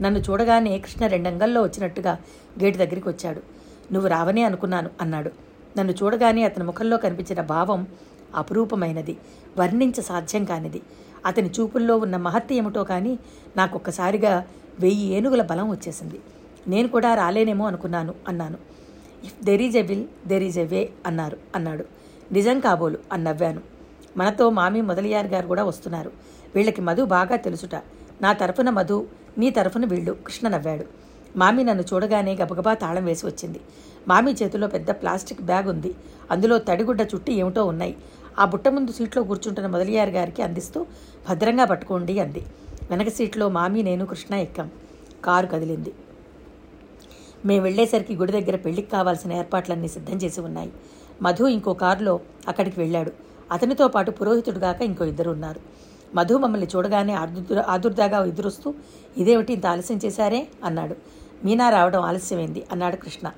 నన్ను 0.00 0.20
చూడగానే 0.20 0.78
కృష్ణ 0.78 1.06
రెండంగల్లో 1.06 1.62
వచ్చినట్టుగా 1.62 2.18
గేటు 2.62 2.78
దగ్గరికి 2.78 3.08
వచ్చాడు. 3.08 3.42
నువ్వు 3.92 4.08
రావనే 4.08 4.42
అనుకున్నాను 4.42 4.90
అన్నాడు. 5.00 5.30
నన్ను 5.78 5.92
చూడగానే 5.92 6.44
అతని 6.44 6.64
ముఖంలో 6.64 6.96
కనిపించిన 6.96 7.40
భావం 7.40 7.86
అపురూపమైనది. 8.34 9.16
వర్ణించ 9.58 10.02
సాధ్యం 10.02 10.44
కానిది. 10.44 10.82
అతని 11.26 11.50
చూపుల్లో 11.60 11.96
ఉన్న 11.96 12.16
మహత్తి 12.16 12.54
ఏమిటో 12.54 12.84
కానీ 12.84 13.18
నాకొక్కసారిగా 13.56 14.46
వెయ్యి 14.80 15.08
ఏనుగుల 15.08 15.42
బలం 15.42 15.70
వచ్చేసింది. 15.70 16.20
నేను 16.68 16.88
కూడా 16.88 17.14
రాలేనేమో 17.14 17.66
అనుకున్నాను 17.66 18.14
అన్నాను. 18.28 18.58
If 19.24 19.44
there 19.44 19.62
is 19.62 19.76
a 19.76 19.82
will 19.82 20.04
there 20.26 20.42
is 20.42 20.58
a 20.58 20.64
way 20.64 20.90
అన్నారు 21.06 21.36
అన్నాడు. 21.54 21.84
నిజం 22.32 22.60
కాబోలు 22.60 22.98
అని 23.12 23.24
నవ్వాను. 23.24 23.60
మనతో 24.16 24.50
మామి 24.50 24.80
మొదలయ్యారు 24.80 25.26
గారు 25.26 25.46
కూడా 25.46 25.64
వస్తున్నారు. 25.64 26.12
వీళ్ళకి 26.54 26.80
మధు 26.80 27.04
బాగా 27.04 27.36
తెలుసుట. 27.36 27.74
నా 28.22 28.32
తరఫున 28.32 28.70
మధు 28.70 29.06
నీ 29.38 29.50
తరఫున 29.50 29.84
వీళ్ళు 29.84 30.12
కృష్ణ 30.12 30.48
నవ్వాడు. 30.48 30.84
మామి 31.36 31.64
నన్ను 31.64 31.84
చూడగానే 31.94 32.34
గబగబా 32.34 32.74
తాళం 32.74 33.04
వేసి 33.04 33.26
వచ్చింది. 33.26 33.60
మామి 34.08 34.32
చేతిలో 34.32 34.68
పెద్ద 34.68 34.90
ప్లాస్టిక్ 34.90 35.42
బ్యాగ్ 35.42 35.68
ఉంది. 35.68 35.94
అందులో 36.30 36.58
తడిగుడ్డ 36.58 37.02
చుట్టి 37.02 37.32
ఏమిటో 37.32 37.64
ఉన్నాయి. 37.64 37.96
ఆ 38.38 38.44
బుట్ట 38.44 38.68
ముందు 38.68 38.92
సీట్లో 38.92 39.22
కూర్చుంటున్న 39.22 39.68
మొదలయ్యారు 39.68 40.10
గారికి 40.10 40.42
అందిస్తూ 40.42 40.86
భద్రంగా 41.28 41.64
పట్టుకోండి 41.64 42.18
అంది. 42.18 42.42
వెనక 42.90 43.08
సీట్లో 43.08 43.48
మామి 43.48 43.82
నేను 43.82 44.06
కృష్ణ 44.06 44.34
ఎక్కాం. 44.34 44.70
కారు 45.24 45.46
కదిలింది. 45.46 45.92
మేము 47.44 47.64
వెళ్ళేసరికి 47.64 48.16
గుడి 48.16 48.32
దగ్గర 48.32 48.56
పెళ్ళికి 48.56 48.90
కావాల్సిన 48.90 49.32
ఏర్పాట్లన్నీ 49.32 49.88
సిద్ధం 49.88 50.16
చేసి 50.16 50.40
ఉన్నాయి. 50.40 50.72
మధు 51.22 51.44
ఇంకో 51.44 51.74
కారులో 51.74 52.20
అక్కడికి 52.48 52.80
వెళ్ళాడు. 52.80 53.12
అతనితో 53.52 53.88
పాటు 53.88 54.10
పురోహితుడు 54.10 54.58
గాక 54.58 54.82
ఇంకో 54.82 55.04
ఇద్దరు 55.04 55.30
ఉన్నారు. 55.30 55.60
మధు 56.14 56.38
మమ్మల్ని 56.38 56.66
చూడగానే 56.76 57.12
ఆదుర్ 57.12 57.58
ఆదుర్దాగా 57.58 58.24
ఎదురుస్తూ 58.24 58.74
ఇదేమిటి 59.16 59.52
ఇంత 59.52 59.66
ఆలస్యం 59.66 60.00
చేశారే? 60.04 60.48
అన్నాడు. 60.64 60.96
మీనా 61.44 61.70
రావడం 61.70 62.00
ఆలస్యమైంది 62.00 62.64
అన్నాడు 62.72 62.96
కృష్ణ. 62.96 63.30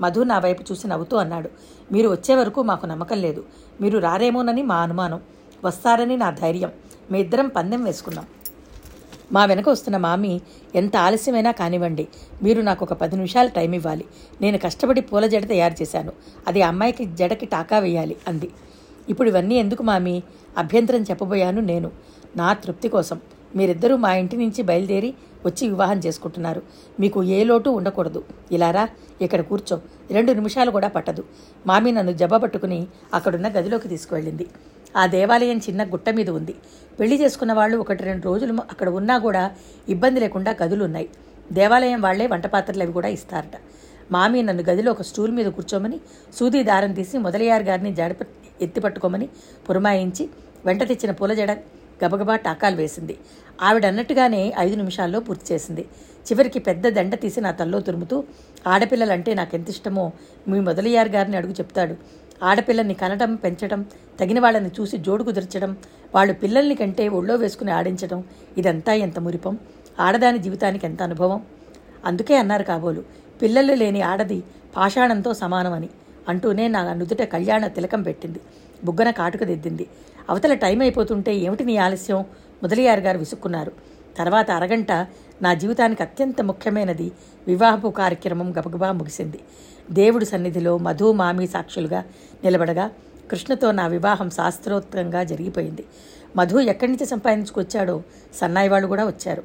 మధు 0.00 0.20
నా 0.20 0.38
వైపు 0.38 0.62
చూసి 0.62 0.88
నవ్వుతూ 0.88 1.16
అన్నాడు. 1.16 1.50
మీరు 1.92 2.08
వచ్చే 2.08 2.34
వరకు 2.34 2.62
మాకు 2.62 2.86
నమ్మకం 2.86 3.18
లేదు. 3.18 3.44
మీరు 3.80 3.98
రారేమోనని 3.98 4.62
మా 4.62 4.76
అనుమానం. 4.76 5.20
వస్తారని 5.64 6.16
నా 6.16 6.30
ధైర్యం. 6.30 6.72
మీ 7.10 7.20
ఇద్దరం 7.20 7.48
పందెం 7.48 7.84
వేసుకున్నాం. 7.84 8.26
మా 9.32 9.44
వెనక 9.44 9.68
వస్తున్న 9.68 9.96
మామి 9.96 10.40
ఎంత 10.74 10.96
ఆలస్యమైనా 10.96 11.50
కానివ్వండి. 11.50 12.08
మీరు 12.42 12.60
నాకు 12.60 12.84
ఒక 12.84 12.92
పది 12.92 13.16
నిమిషాలు 13.16 13.48
టైం 13.48 13.72
ఇవ్వాలి. 13.72 14.04
నేను 14.40 14.58
కష్టపడి 14.58 15.00
పూల 15.00 15.26
జడ 15.26 15.48
తయారు 15.48 15.82
చేశాను. 15.82 16.12
అది 16.48 16.62
అమ్మాయికి 16.62 17.04
జడకి 17.04 17.46
టాకా 17.46 17.78
వేయాలి 17.78 18.16
అంది. 18.28 18.50
ఇప్పుడు 19.08 19.28
ఇవన్నీ 19.28 19.54
ఎందుకు 19.54 19.82
మామి? 19.82 20.22
అభ్యంతరం 20.58 21.02
చెప్పబోయాను 21.02 21.60
నేను. 21.60 21.90
నా 22.36 22.52
తృప్తి 22.52 22.88
కోసం. 22.88 23.20
మీరిద్దరూ 23.56 23.96
మా 23.96 24.14
ఇంటి 24.14 24.36
నుంచి 24.36 24.62
బయలుదేరి 24.62 25.14
వచ్చి 25.46 25.68
వివాహం 25.68 25.98
చేసుకుంటున్నారు. 25.98 26.62
మీకు 27.00 27.22
ఏ 27.22 27.44
లోటు 27.44 27.70
ఉండకూడదు. 27.70 28.24
ఇలారా? 28.52 28.88
ఇక్కడ 29.22 29.40
కూర్చో. 29.40 29.80
రెండు 30.10 30.32
నిమిషాలు 30.32 30.70
కూడా 30.70 30.88
పట్టదు. 30.88 31.24
మామి 31.66 31.92
నన్ను 31.92 32.12
జబ్బ 32.12 32.36
పట్టుకుని 32.36 32.86
అక్కడున్న 33.14 33.48
గదిలోకి 33.48 33.88
తీసుకువెళ్ళింది. 33.88 34.46
ఆ 34.96 35.06
దేవాలయం 35.06 35.58
చిన్న 35.58 35.84
గుట్ట 35.84 36.08
మీద 36.10 36.30
ఉంది. 36.30 36.54
పెళ్ళి 36.98 37.16
చేసుకున్న 37.22 37.52
వాళ్ళు 37.52 37.76
ఒకటి 37.76 38.04
రెండు 38.04 38.24
రోజులు 38.28 38.54
అక్కడ 38.72 38.88
ఉన్నా 39.00 39.18
కూడా 39.18 39.42
ఇబ్బంది 39.88 40.20
లేకుండా 40.20 40.52
గదులు 40.62 40.84
ఉన్నాయి 40.84 41.08
దేవాలయం 41.52 42.00
వాళ్ళే 42.00 42.26
వంట 42.26 42.46
పాత్రలు 42.46 42.82
అవి 42.82 42.92
కూడా 42.92 43.08
ఇస్తారట. 43.08 43.56
మామి 44.12 44.42
నన్ను 44.42 44.62
గదిలో 44.68 44.90
ఒక 44.92 45.02
స్టూల్ 45.02 45.32
మీద 45.32 45.46
కూర్చోమని 45.46 46.00
సూది 46.38 46.62
దారం 46.62 46.92
తీసి 46.92 47.18
మొదలయ్యారు 47.18 47.62
గారిని 47.62 47.94
జాడప 47.94 48.22
ఎత్తి 48.62 48.80
పట్టుకోమని 48.80 49.28
పురమాయించి 49.66 50.24
వెంట 50.66 50.82
తెచ్చిన 50.88 51.10
పూల 51.10 51.32
జడ 51.34 51.52
గబగబా 52.04 52.36
టాకాలు 52.36 52.76
వేసింది. 52.76 53.18
ఆవిడ 53.62 53.86
అన్నట్టుగానే 53.86 54.52
ఐదు 54.58 54.76
నిమిషాల్లో 54.76 55.20
పూర్తి 55.20 55.54
చేసింది. 55.54 55.82
చివరికి 56.26 56.58
పెద్ద 56.58 56.88
దండ 56.88 57.14
తీసి 57.14 57.40
నా 57.40 57.50
తల్లో 57.50 57.80
తురుముతూ 57.80 58.24
ఆడపిల్లలంటే 58.66 59.34
నాకెంత 59.34 59.68
ఇష్టమో 59.70 60.12
మీ 60.48 60.60
మొదలయ్యారు 60.60 61.08
గారిని 61.08 61.36
అడుగు 61.36 61.52
చెప్తాడు. 61.52 61.94
ఆడపిల్లల్ని 62.42 62.94
కనడం 62.94 63.34
పెంచడం 63.34 63.86
తగిన 64.20 64.40
వాళ్ళని 64.40 64.70
చూసి 64.80 64.96
జోడు 64.96 65.24
కుదర్చడం 65.24 65.76
వాళ్ళు 66.14 66.34
పిల్లల్ని 66.34 66.74
కంటే 66.74 67.08
ఒళ్ళో 67.08 67.34
వేసుకుని 67.34 67.70
ఆడించడం 67.70 68.24
ఇదంతా 68.58 68.92
ఎంత 68.92 69.18
మురిపం? 69.18 69.58
ఆడదాని 70.00 70.38
జీవితానికి 70.38 70.86
ఎంత 70.86 71.02
అనుభవం? 71.02 71.46
అందుకే 72.04 72.36
అన్నారు 72.36 72.62
కాబోలు 72.62 73.04
పిల్లలు 73.42 73.74
లేని 73.74 74.02
ఆడది 74.02 74.42
పాషాణంతో 74.76 75.34
సమానమని 75.34 75.88
అంటూనే 76.28 76.68
నా 76.68 76.94
నుదుట 76.94 77.22
కళ్యాణ 77.22 77.66
తిలకం 77.66 78.02
పెట్టింది 78.02 78.40
బుగ్గన 78.84 79.10
కాటుక 79.10 79.44
దిద్దింది. 79.44 79.86
అవతల 80.30 80.54
టైం 80.54 80.80
అయిపోతుంటే 80.80 81.34
ఏమిటి 81.34 81.64
నీ 81.64 81.76
ఆలస్యం? 81.76 82.24
ముదలియారు 82.62 83.00
గారు 83.00 83.18
విసుక్కున్నారు. 83.18 83.72
తర్వాత 84.18 84.50
అరగంట 84.50 84.92
నా 85.42 85.54
జీవితానికి 85.54 86.02
అత్యంత 86.02 86.42
ముఖ్యమైనది 86.42 87.12
వివాహపు 87.48 87.88
కార్యక్రమం 87.88 88.52
గబగబా 88.52 88.92
ముగిసింది. 88.92 89.40
దేవుడి 89.90 90.24
సన్నిధిలో 90.24 90.78
మధు 90.78 91.12
మామి 91.12 91.46
సాక్షులుగా 91.46 92.04
నిలబడగా 92.44 92.90
కృష్ణతో 93.30 93.70
నా 93.70 93.86
వివాహం 93.86 94.30
శాస్త్రోత్తంగా 94.30 95.24
జరిగిపోయింది. 95.24 95.84
మధు 96.36 96.58
ఎక్కడి 96.60 96.92
నుంచి 96.92 97.06
సంపాదించుకొచ్చాడో 97.06 98.02
సన్నాయి 98.40 98.68
వాళ్ళు 98.68 98.88
కూడా 98.88 99.04
వచ్చారు. 99.06 99.42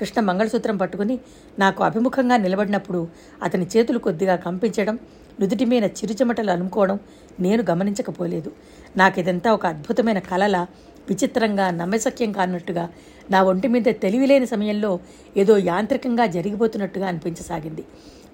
కృష్ణ 0.00 0.20
మంగళసూత్రం 0.20 0.76
పట్టుకుని 0.76 1.18
నాకు 1.58 1.84
అభిముఖంగా 1.84 2.36
నిలబడినప్పుడు 2.36 3.08
అతని 3.42 3.66
చేతులు 3.76 3.98
కొద్దిగా 3.98 4.36
కంపించడం 4.36 4.98
నుదుటి 5.40 5.64
మీద 5.64 5.82
చిరుచెమటలు 5.82 6.50
అనుకోవడం 6.50 6.98
నేను 7.40 7.64
గమనించకపోలేదు. 7.70 8.52
నాకు 8.96 9.20
ఇదంతా 9.20 9.52
ఒక 9.52 9.66
అద్భుతమైన 9.66 10.18
కలల 10.18 10.66
విచిత్రంగా 11.10 11.70
నమ్మశక్యం 11.70 12.32
కానట్టుగా 12.32 12.88
నా 13.30 13.42
ఒంటి 13.42 13.68
మీద 13.68 13.84
తెలివిలేని 13.84 14.46
సమయంలో 14.46 14.98
ఏదో 15.36 15.58
యాంత్రికంగా 15.58 16.26
జరిగిపోతున్నట్టుగా 16.26 17.06
అనిపించసాగింది. 17.06 17.84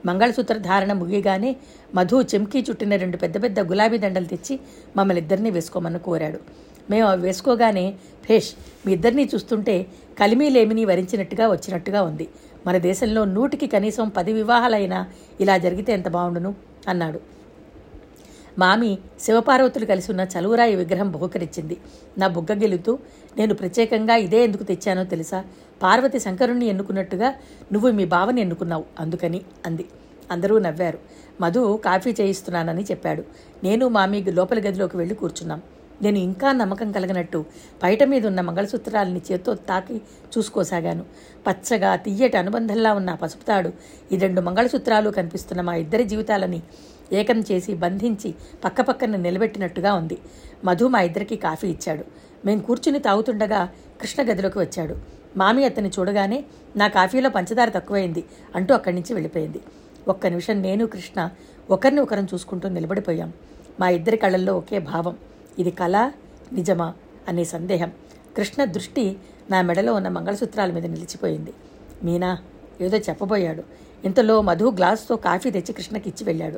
మంగళసూత్ర 0.07 0.57
ధారణ 0.59 0.93
ముగియగానే 0.93 1.57
మధు 1.95 2.23
చెంకీ 2.35 2.65
చుట్టిన 2.71 2.97
రెండు 2.97 3.17
పెద్ద 3.17 3.43
పెద్ద 3.43 3.61
గులాబీ 3.61 3.99
దండలు 3.99 4.25
తెచ్చి 4.25 4.61
మమ్మల్ని 4.97 5.23
ఇద్దరిని 5.23 5.51
వేసుకోమని 5.51 5.99
కోరాడు. 5.99 6.41
మేము 6.91 7.07
అవి 7.09 7.23
వేసుకోగానే 7.23 7.95
భేష్ 8.29 8.51
మీ 8.87 8.93
ఇద్దరినీ 8.93 9.31
చూస్తుంటే 9.35 9.87
కలిమీ 10.19 10.51
లేమిని 10.51 10.85
వరించినట్టుగా 10.85 11.49
వచ్చినట్టుగా 11.49 12.03
ఉంది. 12.03 12.29
మన 12.67 12.77
దేశంలో 12.79 13.25
నూటికి 13.25 13.67
కనీసం 13.67 14.09
పది 14.09 14.33
వివాహాలైనా 14.33 15.07
ఇలా 15.41 15.57
జరిగితే 15.59 15.93
ఎంత 15.93 16.09
బాగుండును? 16.09 16.55
అన్నాడు. 16.89 17.34
మామి 18.59 18.99
శివపార్వతులు 19.21 19.85
కలిసి 19.85 20.13
ఉన్న 20.13 20.27
చలువరాయి 20.39 20.77
విగ్రహం 20.77 21.11
బహుకరించింది. 21.11 21.77
నా 22.19 22.27
బుగ్గ 22.27 22.55
గెలుతూ 22.55 22.99
నేను 23.37 23.55
ప్రత్యేకంగా 23.55 24.17
ఇదే 24.17 24.45
ఎందుకు 24.45 24.63
తెచ్చానో 24.63 25.05
తెలుసా? 25.05 25.45
పార్వతి 25.83 26.19
శంకరుణ్ణి 26.19 26.67
ఎన్నుకున్నట్టుగా 26.67 27.35
నువ్వు 27.73 27.91
మీ 27.91 28.05
బావని 28.05 28.41
ఎన్నుకున్నావు 28.41 28.85
అందుకని 29.01 29.41
అంది. 29.67 29.85
అందరూ 30.31 30.59
నవ్వారు. 30.59 30.99
మధు 31.41 31.81
కాఫీ 31.85 32.15
చేయిస్తున్నానని 32.21 32.83
చెప్పాడు. 32.83 33.25
నేను 33.65 33.89
మామి 33.89 34.23
లోపలి 34.23 34.61
గదిలోకి 34.61 34.97
వెళ్ళి 34.97 35.15
కూర్చున్నాం. 35.15 35.63
నేను 36.03 36.19
ఇంకా 36.19 36.53
నమ్మకం 36.53 36.93
కలిగినట్టు 36.93 37.45
బయట 37.83 38.03
మీద 38.03 38.27
ఉన్న 38.27 38.41
మంగళసూత్రాలని 38.41 39.21
చేత్తో 39.33 39.55
తాకి 39.55 39.97
చూసుకోసాగాను. 40.39 41.05
పచ్చగా 41.47 41.97
తీయటి 41.97 42.37
అనుబంధంలా 42.37 42.95
ఉన్న 42.95 43.15
పసుపుతాడు 43.15 43.73
ఈ 44.13 44.17
రెండు 44.17 44.41
మంగళసూత్రాలు 44.41 45.11
కనిపిస్తున్న 45.11 45.61
మా 45.61 45.75
ఇద్దరి 45.75 46.05
జీవితాలని 46.05 46.63
ఏకం 47.13 47.41
చేసి 47.41 47.75
బంధించి 47.75 48.35
పక్కపక్కన 48.65 49.17
నిలబెట్టినట్టుగా 49.17 49.95
ఉంది. 49.95 50.19
మధు 50.65 50.85
మా 50.85 51.01
ఇద్దరికి 51.01 51.37
కాఫీ 51.37 51.69
ఇచ్చాడు. 51.69 52.05
మేం 52.47 52.59
కూర్చుని 52.59 52.99
తాగుతుండగా 52.99 53.69
కృష్ణ 54.01 54.23
గదిలోకి 54.23 54.59
వచ్చాడు. 54.59 54.97
మామి 55.37 55.65
అతన్ని 55.65 55.91
చూడగానే 55.99 56.45
నా 56.77 56.89
కాఫీలో 56.89 57.31
పంచదార 57.31 57.69
తక్కువైంది 57.69 58.25
అంటూ 58.55 58.75
అక్కడి 58.75 58.95
నుంచి 58.95 59.15
వెళ్ళిపోయింది. 59.15 59.61
ఒక్క 60.09 60.27
నిమిషం 60.27 60.63
నేను 60.63 60.87
కృష్ణ 60.87 61.31
ఒకరిని 61.71 62.01
ఒకరం 62.01 62.25
చూసుకుంటూ 62.25 62.69
నిలబడిపోయాం. 62.69 63.33
మా 63.81 63.89
ఇద్దరి 63.89 64.17
కళ్ళల్లో 64.17 64.59
ఒకే 64.59 64.79
భావం. 64.79 65.17
ఇది 65.59 65.71
కళ 65.71 66.11
నిజమా? 66.53 66.95
అనే 67.29 67.45
సందేహం. 67.45 67.93
కృష్ణ 68.37 68.65
దృష్టి 68.65 69.17
నా 69.51 69.63
మెడలో 69.63 69.95
ఉన్న 69.95 70.09
మంగళసూత్రాల 70.09 70.73
మీద 70.73 70.87
నిలిచిపోయింది. 70.87 71.53
మీనా 72.03 72.39
ఏదో 72.81 72.99
చెప్పబోయాడు. 72.99 73.63
ఇంతలో 74.05 74.43
మధు 74.43 74.65
గ్లాసుతో 74.65 75.17
కాఫీ 75.17 75.51
తెచ్చి 75.51 75.73
కృష్ణకి 75.73 76.09
ఇచ్చి 76.09 76.25
వెళ్ళాడు. 76.25 76.57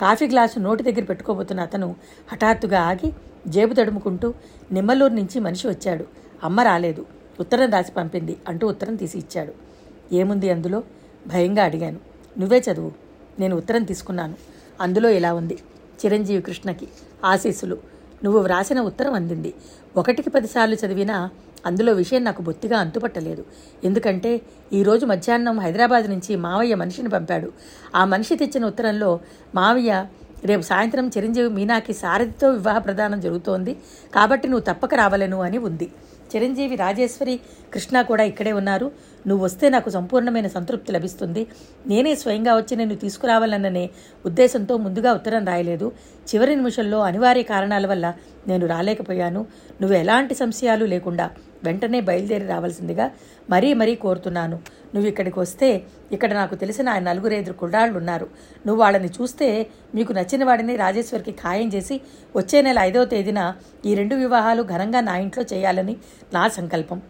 కాఫీ 0.00 0.26
గ్లాసు 0.26 0.58
నోటి 0.58 0.82
దగ్గర 0.82 1.04
పెట్టుకోబోతున్న 1.04 1.60
అతను 1.60 1.96
హఠాత్తుగా 2.32 2.80
ఆగి 2.80 3.12
జేబు 3.48 3.74
తడుముకుంటూ 3.74 4.34
నిమ్మలూరు 4.72 5.12
నుంచి 5.12 5.40
మనిషి 5.40 5.68
వచ్చాడు. 5.68 6.04
అమ్మ 6.44 6.60
రాలేదు. 6.60 7.06
ఉత్తరం 7.40 7.70
రాసి 7.70 7.92
పంపింది 7.92 8.36
అంటూ 8.48 8.68
ఉత్తరం 8.68 8.94
తీసి 8.94 9.18
ఇచ్చాడు. 9.18 9.52
ఏముంది 10.14 10.50
అందులో? 10.50 10.82
భయంగా 11.26 11.64
అడిగాను. 11.64 11.98
నువ్వే 12.38 12.62
చదువు. 12.72 12.92
నేను 13.38 13.56
ఉత్తరం 13.56 13.84
తీసుకున్నాను. 13.84 14.34
అందులో 14.80 15.08
ఇలా 15.08 15.34
ఉంది. 15.34 15.58
చిరంజీవి 16.04 16.42
కృష్ణకి 16.42 16.88
ఆశీస్సులు. 17.24 17.78
నువ్వు 18.24 18.40
వ్రాసిన 18.40 18.80
ఉత్తరం 18.80 19.12
అందింది. 19.12 19.54
ఒకటికి 19.96 20.30
పదిసార్లు 20.30 20.74
చదివినా 20.74 21.30
అందులో 21.66 21.92
విషయం 21.92 22.24
నాకు 22.24 22.42
బొత్తిగా 22.42 22.78
అంతుపట్టలేదు. 22.78 23.44
ఎందుకంటే 23.84 24.40
ఈరోజు 24.72 25.06
మధ్యాహ్నం 25.06 25.58
హైదరాబాద్ 25.58 26.10
నుంచి 26.10 26.36
మావయ్య 26.36 26.74
మనిషిని 26.74 27.08
పంపాడు. 27.08 27.52
ఆ 27.94 28.04
మనిషి 28.04 28.36
తెచ్చిన 28.36 28.66
ఉత్తరంలో 28.66 29.20
మావయ్య 29.54 30.06
రేపు 30.44 30.62
సాయంత్రం 30.62 31.08
చిరంజీవి 31.08 31.48
మీనాకి 31.48 31.92
సారథితో 31.92 32.50
వివాహ 32.50 32.78
ప్రదానం 32.78 33.20
జరుగుతోంది. 33.20 33.76
కాబట్టి 34.14 34.48
నువ్వు 34.48 34.64
తప్పక 34.64 34.94
రావలను 34.94 35.38
అని 35.42 35.58
ఉంది. 35.58 35.88
చిరంజీవి 36.34 36.76
రాజేశ్వరి 36.76 37.40
కృష్ణ 37.74 38.02
కూడా 38.02 38.24
ఇక్కడే 38.24 38.52
ఉన్నారు. 38.52 38.86
నువ్వు 39.26 39.44
వస్తే 39.44 39.68
నాకు 39.68 39.90
సంపూర్ణమైన 39.90 40.46
సంతృప్తి 40.46 40.92
లభిస్తుంది. 40.92 41.46
నేనే 41.86 42.14
స్వయంగా 42.14 42.56
వచ్చి 42.56 42.76
నేను 42.76 42.94
తీసుకురావాలన్ననే 42.94 43.90
ఉద్దేశంతో 44.26 44.76
ముందుగా 44.76 45.12
ఉత్తరం 45.12 45.44
రాయలేదు. 45.44 45.92
చివరి 46.28 46.56
నిమిషంలో 46.56 47.00
అనివార్య 47.00 47.42
కారణాల 47.42 47.86
వల్ల 47.86 48.14
నేను 48.48 48.66
రాలేకపోయాను. 48.66 49.46
నువ్వు 49.80 49.96
ఎలాంటి 49.96 50.34
సంశయాలు 50.34 50.84
లేకుండా 50.84 51.30
వెంటనే 51.64 52.00
బయలుదేరి 52.00 52.46
రావాల్సిందిగా 52.46 53.10
మరీ 53.50 53.74
మరీ 53.74 53.94
కోరుతున్నాను. 53.94 54.58
నువ్వు 54.96 55.08
ఇక్కడికి 55.10 55.38
వస్తే 55.40 55.68
ఇక్కడ 56.12 56.30
నాకు 56.32 56.54
తెలిసిన 56.54 56.88
ఆయన 56.88 57.04
నలుగురైదు 57.10 57.52
కుర్రాళ్ళు 57.52 57.96
ఉన్నారు 57.98 58.26
నువ్వు 58.66 58.78
వాళ్ళని 58.82 59.10
చూస్తే 59.16 59.48
మీకు 59.94 60.12
నచ్చిన 60.12 60.44
వాడిని 60.44 60.76
రాజేశ్వరికి 60.76 61.32
ఖాయం 61.42 61.68
చేసి 61.74 61.96
వచ్చే 62.36 62.60
నెల 62.62 62.78
ఐదవ 62.88 63.04
తేదీన 63.04 63.42
ఈ 63.84 63.94
రెండు 63.94 64.14
వివాహాలు 64.14 64.62
ఘనంగా 64.72 65.00
నా 65.00 65.16
ఇంట్లో 65.16 65.44
చేయాలని 65.52 65.96
నా 66.34 66.48
సంకల్పం. 66.48 67.00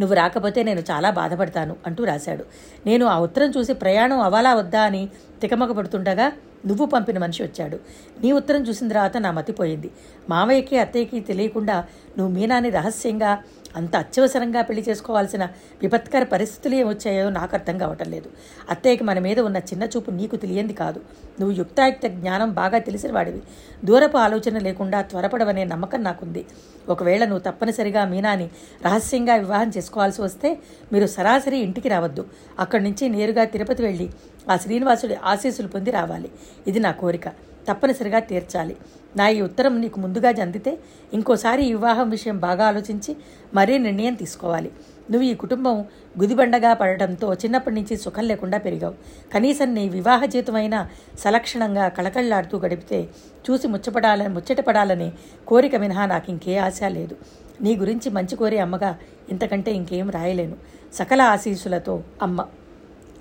నువ్వు 0.00 0.14
రాకపోతే 0.14 0.62
నేను 0.62 0.82
చాలా 0.90 1.10
బాధపడతాను 1.10 1.76
అంటూ 1.86 2.04
రాశాడు. 2.04 2.44
నేను 2.86 3.04
ఆ 3.06 3.18
ఉత్తరం 3.26 3.50
చూసి 3.50 3.72
ప్రయాణం 3.74 4.20
అవాలా 4.20 4.54
వద్దా 4.54 4.82
అని 4.82 5.02
తికమక 5.42 5.72
పడుతుండగా 5.72 6.26
నువ్వు 6.66 6.84
పంపిన 6.86 7.18
మనిషి 7.18 7.42
వచ్చాడు. 7.42 7.76
నీ 8.22 8.32
ఉత్తరం 8.32 8.62
చూసిన 8.62 8.86
తర్వాత 8.88 9.16
నా 9.16 9.30
మతిపోయింది 9.30 9.90
మావయ్యకి 10.30 10.76
అత్తయ్యకి 10.78 11.20
తెలియకుండా 11.20 11.76
నువ్వు 12.18 12.30
మీనాని 12.34 12.70
రహస్యంగా 12.70 13.32
అంత 13.74 13.96
అత్యవసరంగా 13.96 14.62
పెళ్ళి 14.62 14.82
చేసుకోవాల్సిన 14.88 15.44
విపత్కర 15.82 16.22
పరిస్థితులు 16.22 16.74
ఏమొచ్చాయో 16.74 17.30
నాకు 17.30 17.54
అర్థం 17.54 17.78
కావటం 17.78 18.10
లేదు. 18.10 18.28
అత్తయ్యకి 18.70 19.04
మన 19.04 19.18
మీద 19.18 19.40
ఉన్న 19.40 19.56
చిన్న 19.56 19.84
చూపు 19.84 20.10
నీకు 20.10 20.36
తెలియంది 20.36 20.72
కాదు. 20.72 21.00
నువ్వు 21.40 21.56
యుక్తాయుక్త 21.56 22.06
జ్ఞానం 22.06 22.50
బాగా 22.50 22.78
తెలిసిన 22.78 23.12
వాడివి. 23.12 23.42
దూరపు 23.84 24.16
ఆలోచన 24.16 24.58
లేకుండా 24.58 25.02
త్వరపడవనే 25.02 25.64
నమ్మకం 25.64 26.02
నాకుంది. 26.02 26.44
ఒకవేళ 26.88 27.24
నువ్వు 27.24 27.44
తప్పనిసరిగా 27.50 28.04
మీనాని 28.04 28.50
రహస్యంగా 28.84 29.34
వివాహం 29.34 29.72
చేసుకోవాల్సి 29.76 30.22
వస్తే 30.22 30.58
మీరు 30.92 31.06
సరాసరి 31.06 31.58
ఇంటికి 31.58 31.88
రావద్దు. 31.88 32.24
అక్కడి 32.58 32.84
నుంచి 32.84 33.08
నేరుగా 33.08 33.44
తిరుపతి 33.44 33.82
వెళ్ళి 33.82 34.10
ఆ 34.50 34.56
శ్రీనివాసుడి 34.56 35.14
ఆశీస్సులు 35.24 35.68
పొంది 35.68 35.90
రావాలి. 35.90 36.30
ఇది 36.66 36.80
నా 36.80 36.90
కోరిక. 36.90 37.28
తప్పనిసరిగా 37.68 38.18
తీర్చాలి. 38.18 38.76
నా 39.16 39.28
ఈ 39.28 39.40
ఉత్తరం 39.40 39.80
నీకు 39.80 40.00
ముందుగా 40.00 40.32
జందితే 40.32 40.78
ఇంకోసారి 41.14 41.64
ఈ 41.64 41.74
వివాహం 41.74 42.10
విషయం 42.10 42.38
బాగా 42.38 42.66
ఆలోచించి 42.66 43.16
మరీ 43.54 43.78
నిర్ణయం 43.78 44.14
తీసుకోవాలి. 44.14 44.72
నువ్వు 45.10 45.28
ఈ 45.28 45.34
కుటుంబం 45.34 45.80
గుదిబండగా 46.20 46.74
పడటంతో 46.74 47.34
చిన్నప్పటి 47.34 47.74
నుంచి 47.74 47.96
సుఖం 47.96 48.24
లేకుండా 48.24 48.58
పెరిగావు. 48.58 48.94
కనీసం 49.34 49.74
నీ 49.74 49.88
వివాహ 49.88 50.24
జీతమైన 50.24 50.88
సలక్షణంగా 51.18 51.88
కళకళలాడుతూ 51.88 52.58
గడిపితే 52.58 53.08
చూసి 53.50 53.68
ముచ్చపడాలని 53.68 54.28
ముచ్చటపడాలని 54.28 55.12
కోరిక 55.46 55.76
మినహా 55.76 56.06
నాకు 56.06 56.30
ఇంకే 56.30 56.58
ఆశ 56.58 56.80
లేదు. 56.86 57.16
నీ 57.60 57.76
గురించి 57.76 58.10
మంచి 58.10 58.36
కోరే 58.36 58.58
అమ్మగా 58.58 58.98
ఇంతకంటే 59.30 59.72
ఇంకేం 59.72 60.10
రాయలేను. 60.10 60.56
సకల 60.94 61.22
ఆశీస్సులతో 61.22 62.02
అమ్మ. 62.22 62.46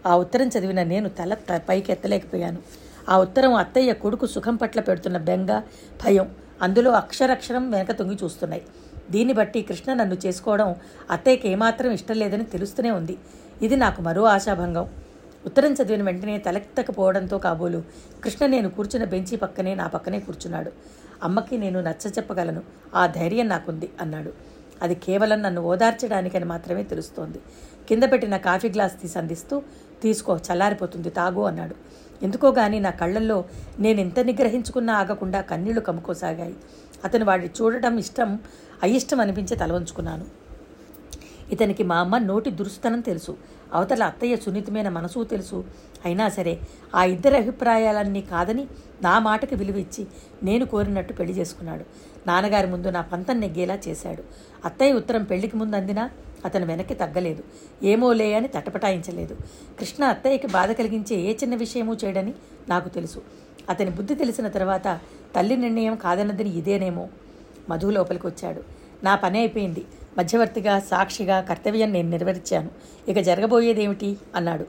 ఆ 0.05 0.17
ఉత్తరం 0.17 0.47
చదివిన 0.47 0.83
నేను 0.83 1.09
తల 1.09 1.33
త- 1.33 1.61
పైకి 1.69 1.91
ఎత్తలేకపోయాను 1.91 2.84
ఆ 3.09 3.19
ఉత్తరం 3.19 3.53
అత్తయ్య 3.53 3.93
కొడుకు 3.93 4.25
సుఖం 4.25 4.55
పట్ల 4.55 4.79
పెడుతున్న 4.79 5.17
బెంగ 5.17 5.61
భయం. 6.03 6.35
అందులో 6.61 6.91
అక్షరక్షరం 6.91 7.71
వెనక 7.71 7.91
తొంగి 7.91 8.17
చూస్తున్నాయి. 8.23 8.63
దీన్ని 9.11 9.33
బట్టి 9.33 9.61
కృష్ణ 9.61 9.93
నన్ను 9.93 10.17
చేసుకోవడం 10.25 10.75
అత్తయ్యకి 11.11 11.49
ఏమాత్రం 11.49 11.91
ఇష్టం 11.91 12.15
లేదని 12.15 12.43
తెలుస్తూనే 12.43 12.91
ఉంది. 12.91 13.17
ఇది 13.61 13.75
నాకు 13.75 14.01
మరో 14.01 14.23
ఆశాభంగం. 14.23 14.89
ఉత్తరం 15.45 15.73
చదివిన 15.73 16.03
వెంటనే 16.03 16.37
తలెత్తకపోవడంతో 16.37 17.37
కాబోలు 17.37 17.83
కృష్ణ 18.23 18.45
నేను 18.45 18.69
కూర్చున్న 18.69 19.05
బెంచి 19.05 19.37
పక్కనే 19.37 19.75
నా 19.75 19.87
పక్కనే 19.87 20.19
కూర్చున్నాడు. 20.19 20.71
అమ్మకి 21.23 21.57
నేను 21.57 21.79
నచ్చ 21.81 22.07
చెప్పగలను. 22.07 22.61
ఆ 22.95 23.07
ధైర్యం 23.07 23.47
నాకుంది 23.47 23.89
అన్నాడు. 24.01 24.33
అది 24.81 24.95
కేవలం 24.95 25.41
నన్ను 25.41 25.61
ఓదార్చడానికని 25.61 26.45
మాత్రమే 26.45 26.83
తెలుస్తోంది. 26.83 27.39
కింద 27.89 28.03
పెట్టిన 28.11 28.37
కాఫీ 28.37 28.69
గ్లాస్ 28.69 29.01
తీసి 29.01 29.17
అందిస్తూ 29.19 29.61
తీసుకో 30.03 30.39
చల్లారిపోతుంది 30.47 31.09
తాగు 31.09 31.41
అన్నాడు. 31.41 31.75
ఎందుకో 32.23 32.49
గాని 32.49 32.79
నా 32.79 32.89
కళ్ళల్లో 32.89 33.45
నేను 33.79 33.99
ఎంత 33.99 34.19
నిగ్రహించుకున్నా 34.19 34.93
ఆగకుండా 34.93 35.41
కన్నీళ్ళు 35.41 35.81
కమ్ముకోసాగాయి. 35.81 36.55
అతను 37.05 37.25
వాడిని 37.25 37.49
చూడటం 37.61 37.97
ఇష్టం 37.97 38.39
అయిష్టం 38.83 39.19
అనిపించి 39.19 39.55
తలవంచుకున్నాను 39.55 40.25
ఇతనికి 41.51 41.83
మా 41.83 41.97
అమ్మ 41.97 42.17
నోటి 42.17 42.51
దురుస్తనం 42.51 43.01
తెలుసు. 43.01 43.37
అవతల 43.73 44.03
అత్తయ్య 44.03 44.35
సున్నితమైన 44.35 44.89
మనసు 44.89 45.23
తెలుసు. 45.23 45.65
అయినా 46.05 46.29
సరే 46.29 46.59
ఆ 46.95 47.03
ఇద్దరి 47.03 47.37
అభిప్రాయాలన్నీ 47.37 48.21
కాదని 48.21 48.67
నా 49.01 49.19
మాటకి 49.19 49.55
విలువ 49.55 49.77
ఇచ్చి 49.77 50.07
నేను 50.43 50.65
కోరినట్టు 50.65 51.13
పెళ్ళి 51.13 51.33
చేసుకున్నాడు. 51.33 51.85
నాన్నగారి 52.27 52.67
ముందు 52.67 52.87
నా 52.87 53.01
పంతం 53.01 53.39
నెగ్గేలా 53.39 53.79
చేశాడు. 53.87 54.23
అత్తయ్య 54.65 54.93
ఉత్తరం 54.93 55.23
పెళ్ళికి 55.23 55.57
ముందు 55.57 55.75
అందినా 55.75 56.09
అతను 56.45 56.65
వెనక్కి 56.65 56.93
తగ్గలేదు. 56.93 57.43
ఏమోలే 57.83 58.33
అని 58.33 58.47
తటపటాయించలేదు. 58.47 59.37
కృష్ణ 59.79 60.03
అత్తయ్యకి 60.03 60.47
బాధ 60.47 60.71
కలిగించే 60.71 61.15
ఏ 61.15 61.33
చిన్న 61.33 61.55
విషయమూ 61.55 61.93
చేయడని 61.93 62.33
నాకు 62.69 62.89
తెలుసు. 62.89 63.21
అతని 63.69 63.89
బుద్ధి 63.89 64.15
తెలిసిన 64.15 64.47
తర్వాత 64.47 64.99
తల్లి 65.35 65.57
నిర్ణయం 65.57 65.95
కాదన్నదని 65.95 66.57
ఇదేనేమో. 66.57 67.07
మధు 67.69 67.87
లోపలికి 67.87 68.27
వచ్చాడు. 68.27 68.63
నా 69.03 69.15
పని 69.15 69.39
అయిపోయింది. 69.39 69.85
మధ్యవర్తిగా 70.17 70.79
సాక్షిగా 70.79 71.41
కర్తవ్యం 71.41 71.91
నేను 71.91 72.09
నెరవేర్చాను. 72.09 72.69
ఇక 73.07 73.19
జరగబోయేదేమిటి? 73.19 74.17
అన్నాడు. 74.35 74.65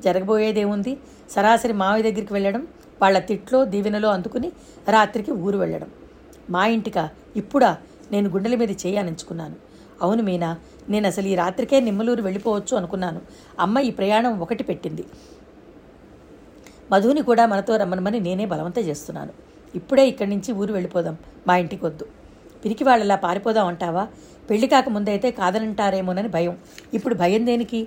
జరగబోయేదేముంది? 0.00 0.98
సరాసరి 1.30 1.72
మావి 1.72 2.02
దగ్గరికి 2.02 2.32
వెళ్ళడం 2.32 2.66
వాళ్ళ 3.02 3.18
తిట్లో 3.18 3.64
దీవెనలో 3.64 4.08
అందుకుని 4.08 4.52
రాత్రికి 4.88 5.32
ఊరు 5.32 5.58
వెళ్ళడం. 5.58 5.90
మా 6.50 6.66
ఇంటికా? 6.66 7.08
ఇప్పుడా? 7.36 7.78
నేను 8.12 8.30
గుండెల 8.30 8.54
మీద 8.54 8.70
చేయాలనుకున్నాను 8.70 9.56
అవును 10.02 10.22
మీనా 10.22 10.58
నేను 10.90 11.06
అసలు 11.06 11.26
ఈ 11.26 11.34
రాత్రికే 11.34 11.80
నిమ్మలూరు 11.80 12.22
వెళ్ళిపోవచ్చు 12.22 12.76
అనుకున్నాను. 12.76 13.20
అమ్మ 13.60 13.78
ఈ 13.78 13.90
ప్రయాణం 13.90 14.38
ఒకటి 14.38 14.62
పెట్టింది. 14.62 15.04
మధుని 16.92 17.22
కూడా 17.22 17.46
మనతో 17.46 17.76
రమ్మనమని 17.76 18.20
నేనే 18.20 18.46
బలవంతం 18.46 18.82
చేస్తున్నాను. 18.82 19.32
ఇప్పుడే 19.74 20.08
ఇక్కడి 20.08 20.30
నుంచి 20.30 20.52
ఊరు 20.52 20.72
వెళ్ళిపోదాం. 20.72 21.16
మా 21.46 21.56
ఇంటికి 21.56 21.84
వద్దు. 21.84 22.06
పిరికి 22.64 22.84
వాళ్ళలా 22.84 23.16
పారిపోదాం 23.16 23.66
అంటావా? 23.66 24.08
పెళ్ళి 24.50 24.66
కాక 24.66 24.88
ముందైతే 24.88 25.30
కాదనంటారేమోనని 25.30 26.28
భయం. 26.28 26.58
ఇప్పుడు 26.94 27.14
భయం 27.14 27.46
దేనికి? 27.46 27.86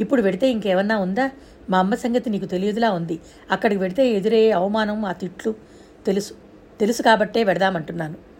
ఇప్పుడు 0.00 0.22
పెడితే 0.22 0.50
ఇంకేమన్నా 0.50 0.98
ఉందా? 0.98 1.30
మా 1.70 1.78
అమ్మ 1.78 1.94
సంగతి 1.94 2.30
నీకు 2.30 2.44
తెలియదులా 2.44 2.92
ఉంది. 2.92 3.20
అక్కడికి 3.50 3.78
పెడితే 3.78 4.10
ఎదురయ్యే 4.10 4.50
అవమానం 4.50 5.04
ఆ 5.04 5.12
తిట్లు 5.12 5.54
తెలుసు. 6.06 6.34
తెలుసు 6.80 7.02
కాబట్టే 7.02 7.44
పెడదామంటున్నాను. 7.44 8.33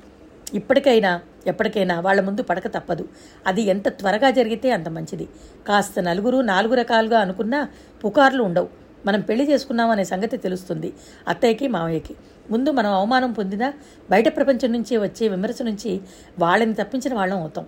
ఇప్పటికైనా 0.54 1.20
ఎప్పటికైనా 1.46 2.00
వాళ్ళ 2.00 2.20
ముందు 2.20 2.42
పడక 2.42 2.66
తప్పదు. 2.66 3.08
అది 3.46 3.62
ఎంత 3.62 3.88
త్వరగా 3.88 4.30
జరిగితే 4.30 4.70
అంత 4.70 4.88
మంచిది. 4.88 5.28
కాస్త 5.68 6.00
నలుగురు 6.00 6.38
నాలుగు 6.40 6.74
రకాలుగా 6.74 7.18
అనుకున్నా 7.20 7.68
పుకార్లు 8.04 8.42
ఉండవు. 8.42 8.68
మనం 9.06 9.20
పెళ్ళి 9.20 9.50
చేసుకున్నామనే 9.50 10.04
సంగతి 10.04 10.36
తెలుస్తుంది. 10.36 10.92
అత్తయ్యకి 11.28 11.68
మావయ్యకి 11.68 12.14
ముందు 12.50 12.70
మనం 12.70 12.90
అవమానం 12.90 13.32
పొందినా 13.32 13.72
బయట 14.10 14.36
ప్రపంచం 14.36 14.72
నుంచి 14.72 14.96
వచ్చే 14.96 15.28
విమర్శ 15.28 15.62
నుంచి 15.62 16.00
వాళ్ళని 16.38 16.74
తప్పించిన 16.74 17.14
వాళ్ళం 17.14 17.38
అవుతాం. 17.38 17.66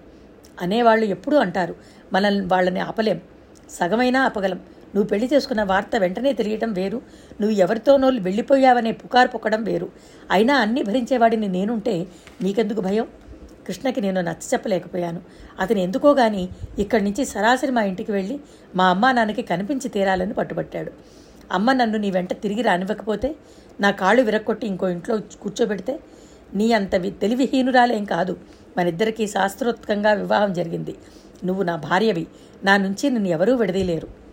అనేవాళ్ళు 0.61 1.05
ఎప్పుడూ 1.07 1.37
అంటారు 1.37 1.77
మనల్ని 2.13 2.47
వాళ్ళని 2.47 2.81
ఆపలేం. 2.81 3.21
సగమైనా 3.71 4.25
ఆపగలం. 4.25 4.61
నువ్వు 4.97 5.09
పెళ్ళి 5.09 5.31
చేసుకున్న 5.33 5.63
వార్త 5.63 5.97
వెంటనే 5.99 6.33
తెలియటం 6.33 6.73
వేరు. 6.73 7.03
నువ్వు 7.41 7.57
ఎవరితోనో 7.57 8.09
వెళ్ళిపోయావనే 8.09 8.93
పుకారు 8.93 9.29
పొక్కడం 9.29 9.65
వేరు. 9.65 9.89
అయినా 10.31 10.55
అన్నీ 10.55 10.83
భరించేవాడిని 10.83 11.49
నేనుంటే 11.49 12.07
నీకెందుకు 12.43 12.81
భయం? 12.81 13.07
కృష్ణకి 13.67 14.01
నేను 14.01 14.21
నచ్చ 14.21 14.47
చెప్పలేకపోయాను. 14.53 15.21
అతను 15.61 15.79
ఎందుకో 15.79 16.15
గాని 16.15 16.49
ఇక్కడి 16.79 17.05
నుంచి 17.05 17.25
సరాసరి 17.25 17.73
మా 17.73 17.83
ఇంటికి 17.83 18.13
వెళ్ళి 18.13 18.41
మా 18.75 18.87
అమ్మా 18.87 19.13
నాన్నకి 19.13 19.43
కనిపించి 19.43 19.89
తీరాలని 19.89 20.35
పట్టుబట్టాడు. 20.35 20.93
అమ్మ 21.53 21.73
నన్ను 21.73 21.99
నీ 21.99 22.11
వెంట 22.11 22.33
తిరిగి 22.33 22.63
రానివ్వకపోతే 22.63 23.37
నా 23.81 23.91
కాళ్ళు 23.91 24.23
విరక్కొట్టి 24.23 24.67
ఇంకో 24.67 24.89
ఇంట్లో 24.89 25.17
కూర్చోబెడితే 25.17 26.01
నీ 26.55 26.73
అంత 26.73 26.93
తెలివిహీనురాలేం 26.93 28.05
కాదు. 28.05 28.37
మనిద్దరికీ 28.79 29.27
శాస్త్రోత్కంగా 29.27 30.13
వివాహం 30.13 30.53
జరిగింది. 30.53 30.95
నువ్వు 31.45 31.63
నా 31.63 31.77
భార్యవి. 31.77 32.27
నా 32.65 32.77
నుంచి 32.77 33.11
నిన్ను 33.11 33.29
ఎవరూ 33.29 33.57
విడదీయలేరు. 33.57 34.26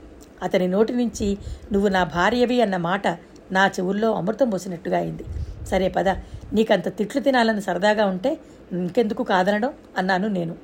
అతని 0.44 0.68
నోటి 0.68 0.94
నుంచి 0.94 1.38
నువ్వు 1.72 1.90
నా 1.90 2.04
భార్యవి 2.04 2.62
అన్న 2.62 2.78
మాట 2.78 3.08
నా 3.52 3.68
చెవుల్లో 3.68 4.14
అమృతం 4.14 4.50
పోసినట్టుగా 4.50 4.98
అయింది. 4.98 5.24
సరే 5.66 5.90
పద 5.90 6.10
నీకంత 6.54 6.98
తిట్లు 6.98 7.22
తినాలని 7.22 7.62
సరదాగా 7.62 8.06
ఉంటే 8.06 8.38
ఇంకెందుకు 8.72 9.24
కాదనడం? 9.24 9.74
అన్నాను 9.98 10.28
నేను. 10.28 10.56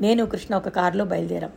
నేను 0.00 0.26
కృష్ణ 0.26 0.56
ఒక 0.56 0.68
కారులో 0.68 1.04
బయలుదేరాం. 1.04 1.50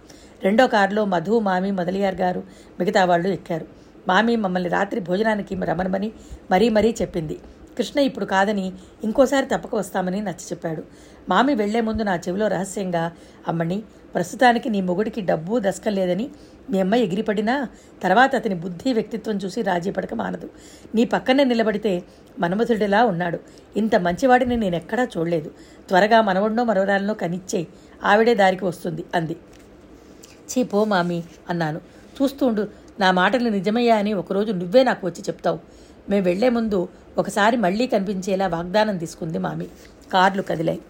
రెండో 0.44 0.68
కారులో 0.68 1.06
మధు 1.06 1.40
మామి 1.40 1.72
మొదలియార్ 1.72 2.16
గారు 2.16 2.44
మిగతా 2.80 3.06
వాళ్ళు 3.06 3.28
ఎక్కారు. 3.30 3.68
మామి 4.08 4.36
మమ్మల్ని 4.36 4.70
రాత్రి 4.70 5.00
భోజనానికి 5.00 5.56
రమణమని 5.56 6.12
మరీ 6.52 6.70
మరీ 6.70 6.96
చెప్పింది. 7.02 7.40
కృష్ణ 7.78 8.00
ఇప్పుడు 8.00 8.26
కాదని 8.26 8.74
ఇంకోసారి 9.04 9.46
తప్పక 9.46 9.76
వస్తామని 9.76 10.22
నచ్చ 10.22 10.44
చెప్పాడు 10.52 10.84
మామి 11.30 11.56
వెళ్ళే 11.56 11.82
ముందు 11.82 12.04
నా 12.04 12.16
చెవిలో 12.16 12.48
రహస్యంగా 12.48 13.12
అమ్మని 13.48 13.84
ప్రస్తుతానికి 14.18 14.70
నీ 14.70 14.82
మొగుడికి 14.82 15.22
డబ్బు 15.22 15.62
లేదని 15.88 16.30
మీ 16.70 16.80
అమ్మ 16.80 16.96
ఎగిరిపడినా 16.96 17.68
తర్వాత 18.04 18.36
అతని 18.36 18.56
బుద్ధి 18.56 18.94
వ్యక్తిత్వం 18.94 19.38
చూసి 19.38 19.62
రాజీ 19.62 19.92
పడక 19.92 20.14
మానదు. 20.14 20.50
నీ 20.96 21.06
పక్కనే 21.06 21.44
నిలబడితే 21.44 22.04
మనమధుడిలా 22.40 23.06
ఉన్నాడు. 23.06 23.40
ఇంత 23.78 23.96
మంచివాడిని 23.96 24.58
నేనెక్కడా 24.58 25.08
చూడలేదు. 25.18 25.52
త్వరగా 25.88 26.22
మనవడినో 26.22 26.64
మనవరాలనో 26.64 27.14
కనిచ్చే 27.14 27.68
ఆవిడే 28.04 28.36
దారికి 28.36 28.66
వస్తుంది 28.66 29.06
అంది. 29.16 29.36
చీపో 30.52 30.84
మామి 30.84 31.24
అన్నాను. 31.50 31.82
చూస్తుండు 32.22 32.68
నా 33.00 33.12
మాటలు 33.12 33.50
నిజమయ్యా 33.50 33.96
అని 33.96 34.14
ఒకరోజు 34.14 34.52
నువ్వే 34.52 34.84
నాకు 34.84 35.08
వచ్చి 35.08 35.22
చెప్తావు. 35.22 35.60
మేము 36.10 36.26
వెళ్ళే 36.26 36.50
ముందు 36.50 36.88
ఒకసారి 37.18 37.58
మళ్ళీ 37.58 37.88
కనిపించేలా 37.88 38.48
వాగ్దానం 38.48 38.98
తీసుకుంది 38.98 39.38
మామి. 39.38 39.68
కార్లు 40.14 40.42
కదిలాయి. 40.42 40.82